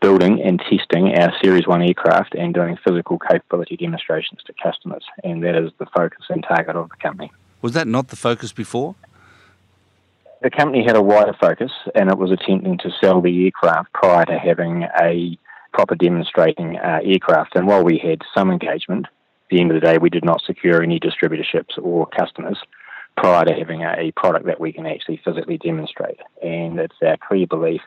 building 0.00 0.40
and 0.42 0.60
testing 0.60 1.18
our 1.18 1.32
Series 1.42 1.66
1 1.66 1.82
aircraft 1.82 2.34
and 2.34 2.52
doing 2.54 2.76
physical 2.86 3.18
capability 3.18 3.76
demonstrations 3.76 4.40
to 4.46 4.52
customers. 4.62 5.04
And 5.24 5.42
that 5.42 5.56
is 5.56 5.72
the 5.78 5.86
focus 5.86 6.26
and 6.28 6.44
target 6.44 6.76
of 6.76 6.90
the 6.90 6.96
company. 6.96 7.32
Was 7.62 7.72
that 7.72 7.86
not 7.86 8.08
the 8.08 8.16
focus 8.16 8.52
before? 8.52 8.94
The 10.42 10.50
company 10.50 10.84
had 10.84 10.96
a 10.96 11.02
wider 11.02 11.34
focus 11.40 11.72
and 11.94 12.10
it 12.10 12.18
was 12.18 12.30
attempting 12.30 12.78
to 12.78 12.90
sell 13.00 13.20
the 13.20 13.46
aircraft 13.46 13.92
prior 13.94 14.24
to 14.26 14.38
having 14.38 14.84
a 15.00 15.38
proper 15.72 15.94
demonstrating 15.94 16.76
uh, 16.76 17.00
aircraft. 17.02 17.56
And 17.56 17.66
while 17.66 17.82
we 17.82 17.98
had 17.98 18.22
some 18.34 18.50
engagement, 18.50 19.06
the 19.50 19.60
end 19.60 19.70
of 19.70 19.80
the 19.80 19.86
day, 19.86 19.98
we 19.98 20.10
did 20.10 20.24
not 20.24 20.42
secure 20.42 20.82
any 20.82 20.98
distributorships 20.98 21.78
or 21.80 22.06
customers 22.06 22.58
prior 23.16 23.44
to 23.44 23.54
having 23.54 23.82
a, 23.82 23.94
a 23.98 24.12
product 24.12 24.46
that 24.46 24.60
we 24.60 24.72
can 24.72 24.86
actually 24.86 25.20
physically 25.24 25.58
demonstrate. 25.58 26.18
And 26.42 26.78
it's 26.78 26.96
our 27.02 27.16
clear 27.16 27.46
belief 27.46 27.80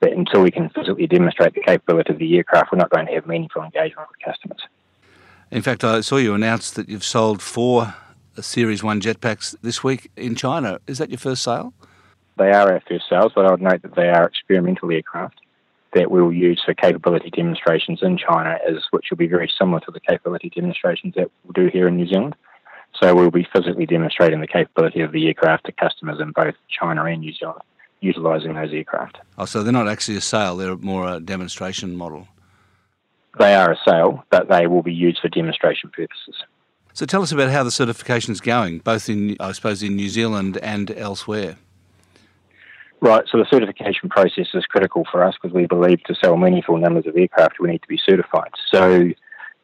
that 0.00 0.12
until 0.12 0.42
we 0.42 0.50
can 0.50 0.68
physically 0.70 1.06
demonstrate 1.06 1.54
the 1.54 1.60
capability 1.60 2.12
of 2.12 2.18
the 2.18 2.36
aircraft, 2.36 2.72
we're 2.72 2.78
not 2.78 2.90
going 2.90 3.06
to 3.06 3.12
have 3.12 3.26
meaningful 3.26 3.62
engagement 3.62 4.08
with 4.08 4.20
customers. 4.24 4.60
In 5.50 5.62
fact, 5.62 5.84
I 5.84 6.00
saw 6.00 6.16
you 6.16 6.34
announce 6.34 6.70
that 6.72 6.88
you've 6.88 7.04
sold 7.04 7.42
four 7.42 7.94
Series 8.40 8.82
1 8.82 9.00
jetpacks 9.02 9.54
this 9.62 9.84
week 9.84 10.10
in 10.16 10.34
China. 10.34 10.78
Is 10.86 10.98
that 10.98 11.10
your 11.10 11.18
first 11.18 11.42
sale? 11.42 11.74
They 12.38 12.50
are 12.50 12.72
our 12.72 12.82
first 12.88 13.04
sales, 13.10 13.32
but 13.34 13.44
I 13.44 13.50
would 13.50 13.60
note 13.60 13.82
that 13.82 13.94
they 13.94 14.08
are 14.08 14.24
experimental 14.24 14.90
aircraft 14.90 15.41
that 15.94 16.10
we 16.10 16.22
will 16.22 16.32
use 16.32 16.62
for 16.64 16.74
capability 16.74 17.30
demonstrations 17.30 18.00
in 18.02 18.16
China, 18.16 18.58
as, 18.68 18.84
which 18.90 19.06
will 19.10 19.18
be 19.18 19.26
very 19.26 19.50
similar 19.58 19.80
to 19.80 19.90
the 19.90 20.00
capability 20.00 20.50
demonstrations 20.50 21.14
that 21.14 21.30
we'll 21.44 21.52
do 21.52 21.70
here 21.70 21.88
in 21.88 21.96
New 21.96 22.06
Zealand. 22.06 22.34
So 23.00 23.14
we'll 23.14 23.30
be 23.30 23.46
physically 23.52 23.86
demonstrating 23.86 24.40
the 24.40 24.46
capability 24.46 25.00
of 25.00 25.12
the 25.12 25.26
aircraft 25.26 25.66
to 25.66 25.72
customers 25.72 26.20
in 26.20 26.32
both 26.32 26.54
China 26.68 27.04
and 27.04 27.20
New 27.20 27.32
Zealand 27.32 27.62
utilising 28.02 28.54
those 28.54 28.72
aircraft. 28.72 29.18
Oh, 29.38 29.44
so 29.44 29.62
they're 29.62 29.72
not 29.72 29.88
actually 29.88 30.16
a 30.16 30.20
sale, 30.20 30.56
they're 30.56 30.76
more 30.76 31.08
a 31.08 31.20
demonstration 31.20 31.96
model. 31.96 32.28
They 33.38 33.54
are 33.54 33.72
a 33.72 33.78
sale, 33.88 34.24
but 34.30 34.48
they 34.48 34.66
will 34.66 34.82
be 34.82 34.92
used 34.92 35.20
for 35.20 35.28
demonstration 35.28 35.90
purposes. 35.90 36.42
So 36.92 37.06
tell 37.06 37.22
us 37.22 37.32
about 37.32 37.50
how 37.50 37.62
the 37.62 37.70
certification 37.70 38.32
is 38.32 38.40
going, 38.40 38.80
both 38.80 39.08
in, 39.08 39.36
I 39.40 39.52
suppose, 39.52 39.82
in 39.82 39.96
New 39.96 40.10
Zealand 40.10 40.58
and 40.58 40.90
elsewhere. 40.90 41.56
Right, 43.02 43.24
so 43.28 43.36
the 43.36 43.46
certification 43.50 44.08
process 44.08 44.46
is 44.54 44.64
critical 44.66 45.04
for 45.10 45.24
us 45.24 45.34
because 45.34 45.52
we 45.52 45.66
believe 45.66 46.04
to 46.04 46.14
sell 46.14 46.36
meaningful 46.36 46.76
numbers 46.76 47.04
of 47.08 47.16
aircraft 47.16 47.58
we 47.58 47.68
need 47.68 47.82
to 47.82 47.88
be 47.88 47.98
certified. 47.98 48.52
So 48.72 49.10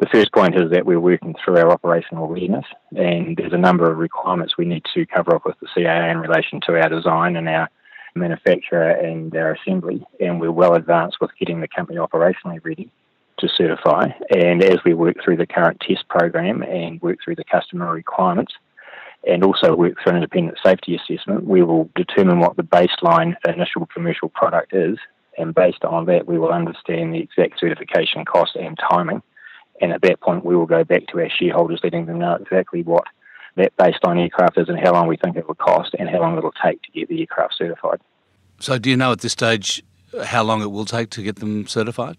the 0.00 0.06
first 0.12 0.32
point 0.32 0.56
is 0.56 0.72
that 0.72 0.84
we're 0.84 0.98
working 0.98 1.36
through 1.44 1.58
our 1.58 1.70
operational 1.70 2.26
readiness, 2.26 2.64
and 2.96 3.36
there's 3.36 3.52
a 3.52 3.58
number 3.58 3.88
of 3.88 3.98
requirements 3.98 4.58
we 4.58 4.64
need 4.64 4.84
to 4.92 5.06
cover 5.06 5.36
off 5.36 5.44
with 5.44 5.54
the 5.60 5.68
CAA 5.68 6.10
in 6.10 6.18
relation 6.18 6.60
to 6.66 6.82
our 6.82 6.88
design 6.88 7.36
and 7.36 7.48
our 7.48 7.70
manufacturer 8.16 8.90
and 8.90 9.32
our 9.36 9.52
assembly, 9.52 10.04
and 10.18 10.40
we're 10.40 10.50
well 10.50 10.74
advanced 10.74 11.18
with 11.20 11.30
getting 11.38 11.60
the 11.60 11.68
company 11.68 11.96
operationally 11.96 12.58
ready 12.64 12.90
to 13.38 13.48
certify. 13.56 14.08
And 14.34 14.64
as 14.64 14.78
we 14.84 14.94
work 14.94 15.14
through 15.24 15.36
the 15.36 15.46
current 15.46 15.78
test 15.78 16.08
program 16.08 16.62
and 16.64 17.00
work 17.02 17.18
through 17.24 17.36
the 17.36 17.44
customer 17.44 17.92
requirements, 17.92 18.52
and 19.26 19.44
also 19.44 19.74
work 19.74 19.94
through 20.02 20.10
an 20.10 20.16
independent 20.16 20.58
safety 20.64 20.96
assessment, 20.96 21.44
we 21.44 21.62
will 21.62 21.90
determine 21.94 22.38
what 22.38 22.56
the 22.56 22.62
baseline 22.62 23.34
initial 23.46 23.86
commercial 23.86 24.28
product 24.28 24.72
is, 24.72 24.98
and 25.36 25.54
based 25.54 25.84
on 25.84 26.06
that, 26.06 26.26
we 26.26 26.38
will 26.38 26.52
understand 26.52 27.14
the 27.14 27.20
exact 27.20 27.60
certification 27.60 28.24
cost 28.24 28.56
and 28.56 28.78
timing. 28.90 29.22
And 29.80 29.92
at 29.92 30.02
that 30.02 30.20
point, 30.20 30.44
we 30.44 30.56
will 30.56 30.66
go 30.66 30.82
back 30.82 31.06
to 31.08 31.20
our 31.20 31.30
shareholders, 31.30 31.80
letting 31.84 32.06
them 32.06 32.18
know 32.18 32.34
exactly 32.34 32.82
what 32.82 33.04
that 33.56 33.76
baseline 33.76 34.20
aircraft 34.20 34.58
is 34.58 34.68
and 34.68 34.78
how 34.78 34.92
long 34.92 35.06
we 35.06 35.16
think 35.16 35.36
it 35.36 35.46
will 35.46 35.54
cost 35.54 35.94
and 35.98 36.08
how 36.08 36.20
long 36.20 36.36
it 36.36 36.42
will 36.42 36.52
take 36.64 36.82
to 36.82 36.90
get 36.92 37.08
the 37.08 37.20
aircraft 37.20 37.54
certified. 37.56 38.00
So, 38.60 38.78
do 38.78 38.90
you 38.90 38.96
know 38.96 39.12
at 39.12 39.20
this 39.20 39.32
stage 39.32 39.82
how 40.24 40.42
long 40.42 40.62
it 40.62 40.70
will 40.70 40.84
take 40.84 41.10
to 41.10 41.22
get 41.22 41.36
them 41.36 41.66
certified? 41.66 42.16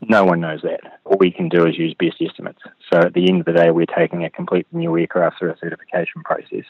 No 0.00 0.24
one 0.24 0.40
knows 0.40 0.62
that. 0.62 0.80
All 1.08 1.16
we 1.18 1.30
can 1.30 1.48
do 1.48 1.66
is 1.66 1.78
use 1.78 1.94
best 1.98 2.16
estimates. 2.20 2.60
So, 2.92 3.00
at 3.00 3.14
the 3.14 3.30
end 3.30 3.40
of 3.40 3.46
the 3.46 3.54
day, 3.54 3.70
we're 3.70 3.86
taking 3.86 4.24
a 4.24 4.30
complete 4.30 4.66
new 4.72 4.98
aircraft 4.98 5.38
through 5.38 5.52
a 5.52 5.56
certification 5.56 6.22
process. 6.22 6.64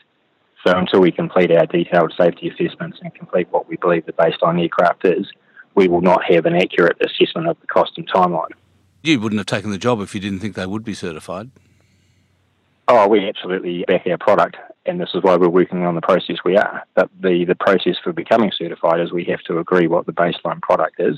So, 0.64 0.77
until 0.77 1.01
we 1.01 1.11
complete 1.11 1.51
our 1.51 1.66
detailed 1.66 2.14
safety 2.16 2.48
assessments 2.48 2.98
and 3.03 3.12
complete 3.12 3.48
what 3.51 3.68
we 3.68 3.77
believe 3.77 4.07
the 4.07 4.12
baseline 4.12 4.62
aircraft 4.62 5.05
is, 5.05 5.27
we 5.74 5.88
will 5.88 6.03
not 6.03 6.22
have 6.31 6.46
an 6.46 6.55
accurate 6.55 6.98
assessment 7.01 7.48
of 7.48 7.59
the 7.61 7.66
cost 7.66 7.92
and 7.96 8.09
timeline. 8.09 8.53
You 9.03 9.18
wouldn't 9.18 9.40
have 9.40 9.46
taken 9.46 9.72
the 9.72 9.79
job 9.79 10.01
if 10.01 10.14
you 10.14 10.20
didn't 10.20 10.38
think 10.38 10.55
they 10.55 10.66
would 10.66 10.85
be 10.85 10.94
certified. 10.94 11.51
Oh, 12.87 13.09
we 13.09 13.29
absolutely 13.29 13.85
back 13.88 14.07
our 14.07 14.18
product, 14.18 14.57
and 14.87 15.01
this 15.01 15.11
is 15.14 15.22
why 15.24 15.35
we're 15.35 15.48
working 15.48 15.85
on 15.85 15.96
the 15.96 16.01
process 16.01 16.37
we 16.44 16.57
are. 16.57 16.85
But 16.94 17.11
the, 17.20 17.44
the 17.44 17.57
process 17.57 17.96
for 18.03 18.12
becoming 18.12 18.53
certified 18.57 19.01
is 19.01 19.11
we 19.11 19.24
have 19.24 19.42
to 19.48 19.59
agree 19.59 19.88
what 19.88 20.07
the 20.07 20.12
baseline 20.12 20.62
product 20.62 21.01
is, 21.01 21.16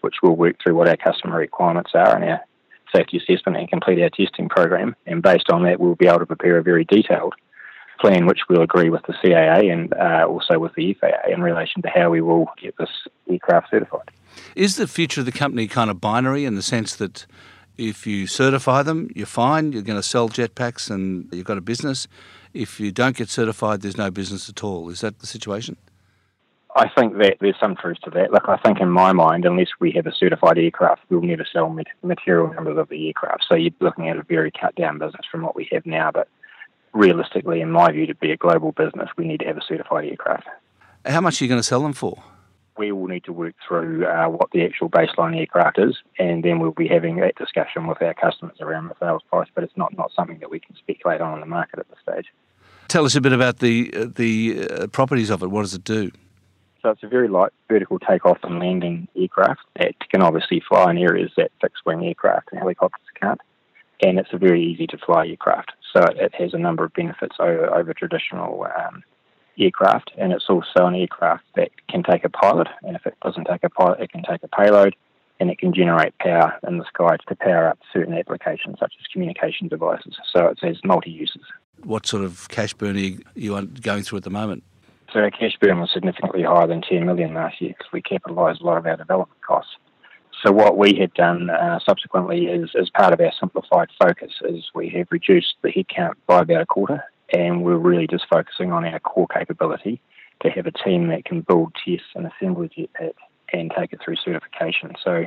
which 0.00 0.16
we'll 0.22 0.36
work 0.36 0.56
through 0.62 0.74
what 0.74 0.88
our 0.88 0.96
customer 0.96 1.36
requirements 1.36 1.90
are 1.94 2.16
and 2.16 2.24
our 2.24 2.40
safety 2.94 3.18
assessment 3.18 3.58
and 3.58 3.68
complete 3.68 4.02
our 4.02 4.10
testing 4.10 4.48
program. 4.48 4.94
And 5.06 5.22
based 5.22 5.50
on 5.50 5.64
that, 5.64 5.80
we'll 5.80 5.94
be 5.94 6.06
able 6.06 6.20
to 6.20 6.26
prepare 6.26 6.58
a 6.58 6.62
very 6.62 6.84
detailed 6.84 7.34
plan 8.00 8.26
which 8.26 8.40
we'll 8.48 8.62
agree 8.62 8.90
with 8.90 9.02
the 9.06 9.12
CAA 9.12 9.72
and 9.72 9.94
uh, 9.94 10.26
also 10.26 10.58
with 10.58 10.74
the 10.74 10.94
FAA 10.94 11.32
in 11.32 11.40
relation 11.40 11.82
to 11.82 11.88
how 11.88 12.10
we 12.10 12.20
will 12.20 12.46
get 12.60 12.74
this 12.76 12.88
aircraft 13.30 13.70
certified. 13.70 14.10
Is 14.56 14.76
the 14.76 14.88
future 14.88 15.20
of 15.20 15.26
the 15.26 15.32
company 15.32 15.68
kind 15.68 15.90
of 15.90 16.00
binary 16.00 16.44
in 16.44 16.56
the 16.56 16.62
sense 16.62 16.96
that 16.96 17.26
if 17.78 18.06
you 18.06 18.26
certify 18.26 18.82
them, 18.82 19.10
you're 19.14 19.26
fine, 19.26 19.72
you're 19.72 19.82
going 19.82 19.98
to 19.98 20.02
sell 20.02 20.28
jetpacks 20.28 20.90
and 20.90 21.28
you've 21.32 21.46
got 21.46 21.58
a 21.58 21.62
business? 21.62 22.08
If 22.52 22.80
you 22.80 22.92
don't 22.92 23.16
get 23.16 23.30
certified, 23.30 23.80
there's 23.80 23.96
no 23.96 24.10
business 24.10 24.48
at 24.48 24.62
all. 24.62 24.90
Is 24.90 25.00
that 25.00 25.20
the 25.20 25.26
situation? 25.26 25.76
I 26.74 26.88
think 26.88 27.18
that 27.18 27.36
there's 27.40 27.58
some 27.60 27.76
truth 27.76 27.98
to 28.04 28.10
that. 28.10 28.32
Like, 28.32 28.48
I 28.48 28.56
think 28.56 28.80
in 28.80 28.88
my 28.88 29.12
mind, 29.12 29.44
unless 29.44 29.68
we 29.78 29.92
have 29.92 30.06
a 30.06 30.14
certified 30.14 30.56
aircraft, 30.56 31.02
we'll 31.10 31.20
never 31.20 31.46
sell 31.50 31.68
material 32.02 32.52
numbers 32.54 32.78
of 32.78 32.88
the 32.88 33.08
aircraft. 33.08 33.44
So 33.46 33.54
you're 33.54 33.72
looking 33.80 34.08
at 34.08 34.16
a 34.16 34.22
very 34.22 34.50
cut 34.50 34.74
down 34.74 34.98
business 34.98 35.26
from 35.30 35.42
what 35.42 35.54
we 35.54 35.68
have 35.72 35.84
now. 35.84 36.10
But 36.10 36.28
realistically, 36.94 37.60
in 37.60 37.70
my 37.70 37.92
view, 37.92 38.06
to 38.06 38.14
be 38.14 38.32
a 38.32 38.38
global 38.38 38.72
business, 38.72 39.10
we 39.18 39.26
need 39.26 39.40
to 39.40 39.46
have 39.46 39.58
a 39.58 39.62
certified 39.68 40.06
aircraft. 40.06 40.46
How 41.04 41.20
much 41.20 41.40
are 41.40 41.44
you 41.44 41.48
going 41.48 41.60
to 41.60 41.66
sell 41.66 41.82
them 41.82 41.92
for? 41.92 42.22
We 42.78 42.90
will 42.90 43.06
need 43.06 43.24
to 43.24 43.34
work 43.34 43.54
through 43.68 44.06
uh, 44.06 44.28
what 44.28 44.50
the 44.52 44.64
actual 44.64 44.88
baseline 44.88 45.38
aircraft 45.38 45.78
is, 45.78 45.98
and 46.18 46.42
then 46.42 46.58
we'll 46.58 46.70
be 46.70 46.88
having 46.88 47.16
that 47.16 47.34
discussion 47.34 47.86
with 47.86 48.00
our 48.00 48.14
customers 48.14 48.56
around 48.62 48.88
the 48.88 48.94
sales 48.98 49.22
price. 49.28 49.48
But 49.54 49.64
it's 49.64 49.76
not, 49.76 49.94
not 49.98 50.10
something 50.16 50.38
that 50.38 50.50
we 50.50 50.58
can 50.58 50.74
speculate 50.76 51.20
on 51.20 51.34
in 51.34 51.40
the 51.40 51.46
market 51.46 51.80
at 51.80 51.88
this 51.90 51.98
stage. 52.02 52.32
Tell 52.88 53.04
us 53.04 53.14
a 53.14 53.20
bit 53.20 53.34
about 53.34 53.58
the 53.58 53.92
uh, 53.94 54.06
the 54.14 54.68
uh, 54.70 54.86
properties 54.86 55.28
of 55.28 55.42
it. 55.42 55.50
What 55.50 55.62
does 55.62 55.74
it 55.74 55.84
do? 55.84 56.12
So 56.82 56.90
it's 56.90 57.02
a 57.04 57.08
very 57.08 57.28
light 57.28 57.52
vertical 57.68 57.98
takeoff 57.98 58.38
and 58.42 58.58
landing 58.58 59.06
aircraft 59.16 59.60
that 59.78 59.94
can 60.10 60.20
obviously 60.20 60.60
fly 60.68 60.90
in 60.90 60.98
areas 60.98 61.30
that 61.36 61.52
fixed 61.60 61.86
wing 61.86 62.04
aircraft 62.04 62.48
and 62.50 62.58
helicopters 62.58 63.06
can't. 63.20 63.40
And 64.04 64.18
it's 64.18 64.32
a 64.32 64.38
very 64.38 64.64
easy 64.64 64.88
to 64.88 64.98
fly 64.98 65.28
aircraft. 65.28 65.72
So 65.94 66.02
it 66.02 66.34
has 66.34 66.54
a 66.54 66.58
number 66.58 66.84
of 66.84 66.92
benefits 66.92 67.36
over, 67.38 67.72
over 67.72 67.94
traditional 67.94 68.66
um, 68.76 69.04
aircraft. 69.56 70.10
And 70.18 70.32
it's 70.32 70.46
also 70.48 70.86
an 70.86 70.96
aircraft 70.96 71.44
that 71.54 71.70
can 71.88 72.02
take 72.02 72.24
a 72.24 72.28
pilot. 72.28 72.66
And 72.82 72.96
if 72.96 73.06
it 73.06 73.14
doesn't 73.22 73.44
take 73.44 73.62
a 73.62 73.70
pilot, 73.70 74.00
it 74.00 74.10
can 74.10 74.24
take 74.28 74.42
a 74.42 74.48
payload 74.48 74.96
and 75.38 75.50
it 75.50 75.58
can 75.58 75.72
generate 75.72 76.18
power 76.18 76.58
in 76.66 76.78
the 76.78 76.84
sky 76.84 77.16
to 77.28 77.36
power 77.36 77.68
up 77.68 77.78
certain 77.92 78.14
applications 78.14 78.78
such 78.80 78.94
as 78.98 79.06
communication 79.12 79.68
devices. 79.68 80.16
So 80.32 80.46
it 80.46 80.58
has 80.62 80.78
multi 80.84 81.10
uses. 81.10 81.42
What 81.84 82.06
sort 82.06 82.24
of 82.24 82.48
cash 82.48 82.74
burn 82.74 82.96
are 82.96 83.18
you 83.34 83.66
going 83.66 84.02
through 84.02 84.18
at 84.18 84.24
the 84.24 84.30
moment? 84.30 84.64
So 85.12 85.20
our 85.20 85.30
cash 85.30 85.58
burn 85.60 85.78
was 85.80 85.90
significantly 85.92 86.42
higher 86.42 86.66
than 86.66 86.80
10 86.80 87.04
million 87.04 87.34
last 87.34 87.60
year 87.60 87.74
because 87.76 87.92
we 87.92 88.00
capitalised 88.00 88.62
a 88.62 88.64
lot 88.64 88.78
of 88.78 88.86
our 88.86 88.96
development 88.96 89.40
costs. 89.46 89.76
So 90.42 90.50
what 90.50 90.78
we 90.78 90.94
had 90.94 91.12
done 91.12 91.50
uh, 91.50 91.78
subsequently 91.84 92.46
is, 92.46 92.70
as 92.78 92.88
part 92.88 93.12
of 93.12 93.20
our 93.20 93.32
simplified 93.38 93.88
focus, 94.00 94.32
is 94.48 94.70
we 94.74 94.88
have 94.90 95.08
reduced 95.10 95.54
the 95.62 95.68
headcount 95.68 96.14
by 96.26 96.40
about 96.40 96.62
a 96.62 96.66
quarter, 96.66 97.04
and 97.32 97.62
we're 97.62 97.76
really 97.76 98.06
just 98.06 98.24
focusing 98.28 98.72
on 98.72 98.84
our 98.84 98.98
core 99.00 99.28
capability 99.28 100.00
to 100.40 100.50
have 100.50 100.66
a 100.66 100.72
team 100.72 101.08
that 101.08 101.26
can 101.26 101.42
build, 101.42 101.74
test, 101.84 102.02
and 102.14 102.26
assemble 102.26 102.66
jetpack 102.66 103.12
and 103.52 103.72
take 103.76 103.92
it 103.92 104.00
through 104.02 104.16
certification. 104.16 104.94
So 105.04 105.26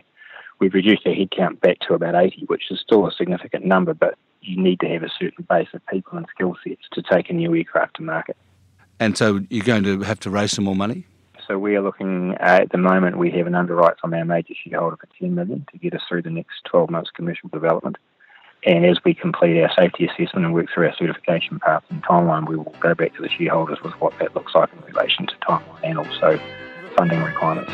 we've 0.59 0.73
reduced 0.73 1.05
our 1.05 1.13
headcount 1.13 1.61
back 1.61 1.79
to 1.81 1.93
about 1.93 2.15
80, 2.15 2.45
which 2.47 2.71
is 2.71 2.79
still 2.79 3.07
a 3.07 3.11
significant 3.11 3.65
number, 3.65 3.93
but 3.93 4.17
you 4.41 4.61
need 4.61 4.79
to 4.79 4.89
have 4.89 5.03
a 5.03 5.09
certain 5.19 5.45
base 5.47 5.69
of 5.73 5.85
people 5.85 6.17
and 6.17 6.25
skill 6.33 6.57
sets 6.63 6.81
to 6.93 7.03
take 7.03 7.29
a 7.29 7.33
new 7.33 7.55
aircraft 7.55 7.97
to 7.97 8.01
market. 8.01 8.35
And 8.99 9.17
so 9.17 9.41
you're 9.49 9.65
going 9.65 9.83
to 9.83 10.01
have 10.01 10.19
to 10.21 10.29
raise 10.29 10.51
some 10.51 10.65
more 10.65 10.75
money? 10.75 11.05
So 11.47 11.59
we 11.59 11.75
are 11.75 11.81
looking 11.81 12.31
uh, 12.33 12.59
at 12.61 12.71
the 12.71 12.77
moment. 12.77 13.17
We 13.17 13.29
have 13.31 13.45
an 13.45 13.55
underwrite 13.55 13.99
from 13.99 14.13
our 14.13 14.25
major 14.25 14.53
shareholder 14.55 14.97
for 14.97 15.07
10 15.19 15.35
million 15.35 15.65
to 15.71 15.77
get 15.77 15.93
us 15.93 16.01
through 16.07 16.23
the 16.23 16.29
next 16.29 16.63
12 16.65 16.89
months 16.89 17.11
commercial 17.11 17.49
development. 17.49 17.97
And 18.65 18.83
as 18.83 18.97
we 19.03 19.13
complete 19.13 19.61
our 19.61 19.69
safety 19.75 20.07
assessment 20.07 20.45
and 20.45 20.53
work 20.53 20.67
through 20.73 20.87
our 20.87 20.95
certification 20.95 21.59
path 21.59 21.83
and 21.89 22.03
timeline, 22.03 22.47
we 22.47 22.55
will 22.55 22.73
go 22.79 22.95
back 22.95 23.13
to 23.15 23.21
the 23.21 23.29
shareholders 23.29 23.77
with 23.83 23.93
what 24.01 24.17
that 24.17 24.33
looks 24.33 24.55
like 24.55 24.69
in 24.73 24.81
relation 24.93 25.27
to 25.27 25.35
timeline 25.47 25.83
and 25.83 25.99
also 25.99 26.39
funding 26.95 27.21
requirements. 27.21 27.71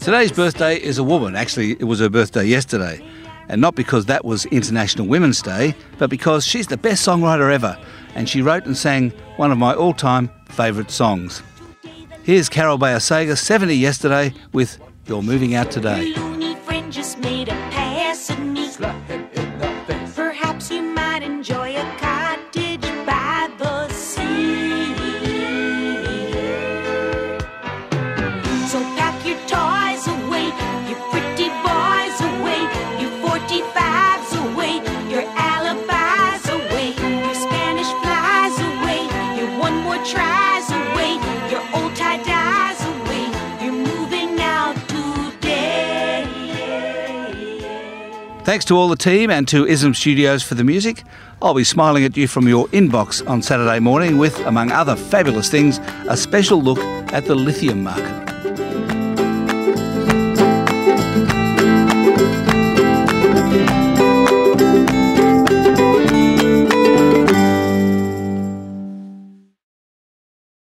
Today's 0.00 0.32
birthday 0.32 0.76
is 0.76 0.98
a 0.98 1.04
woman. 1.04 1.34
Actually, 1.34 1.72
it 1.72 1.84
was 1.84 1.98
her 2.00 2.08
birthday 2.08 2.44
yesterday. 2.44 3.04
And 3.48 3.60
not 3.60 3.74
because 3.74 4.06
that 4.06 4.24
was 4.24 4.46
International 4.46 5.06
Women's 5.06 5.42
Day, 5.42 5.74
but 5.98 6.08
because 6.08 6.46
she's 6.46 6.66
the 6.68 6.76
best 6.76 7.06
songwriter 7.06 7.52
ever. 7.52 7.76
And 8.14 8.28
she 8.28 8.40
wrote 8.40 8.64
and 8.64 8.76
sang 8.76 9.10
one 9.36 9.50
of 9.50 9.58
my 9.58 9.74
all 9.74 9.92
time 9.92 10.30
favourite 10.48 10.90
songs. 10.90 11.42
Here's 12.22 12.48
Carole 12.48 12.78
Bayer 12.78 13.00
Sager, 13.00 13.36
70 13.36 13.74
yesterday, 13.74 14.32
with 14.52 14.78
You're 15.06 15.22
Moving 15.22 15.54
Out 15.54 15.70
Today. 15.70 16.14
Thanks 48.48 48.64
to 48.64 48.76
all 48.76 48.88
the 48.88 48.96
team 48.96 49.28
and 49.30 49.46
to 49.48 49.66
ISM 49.66 49.92
Studios 49.92 50.42
for 50.42 50.54
the 50.54 50.64
music. 50.64 51.04
I'll 51.42 51.52
be 51.52 51.64
smiling 51.64 52.04
at 52.04 52.16
you 52.16 52.26
from 52.26 52.48
your 52.48 52.66
inbox 52.68 53.22
on 53.28 53.42
Saturday 53.42 53.78
morning 53.78 54.16
with, 54.16 54.38
among 54.46 54.72
other 54.72 54.96
fabulous 54.96 55.50
things, 55.50 55.80
a 56.08 56.16
special 56.16 56.62
look 56.62 56.78
at 57.12 57.26
the 57.26 57.34
lithium 57.34 57.82
market. 57.82 58.27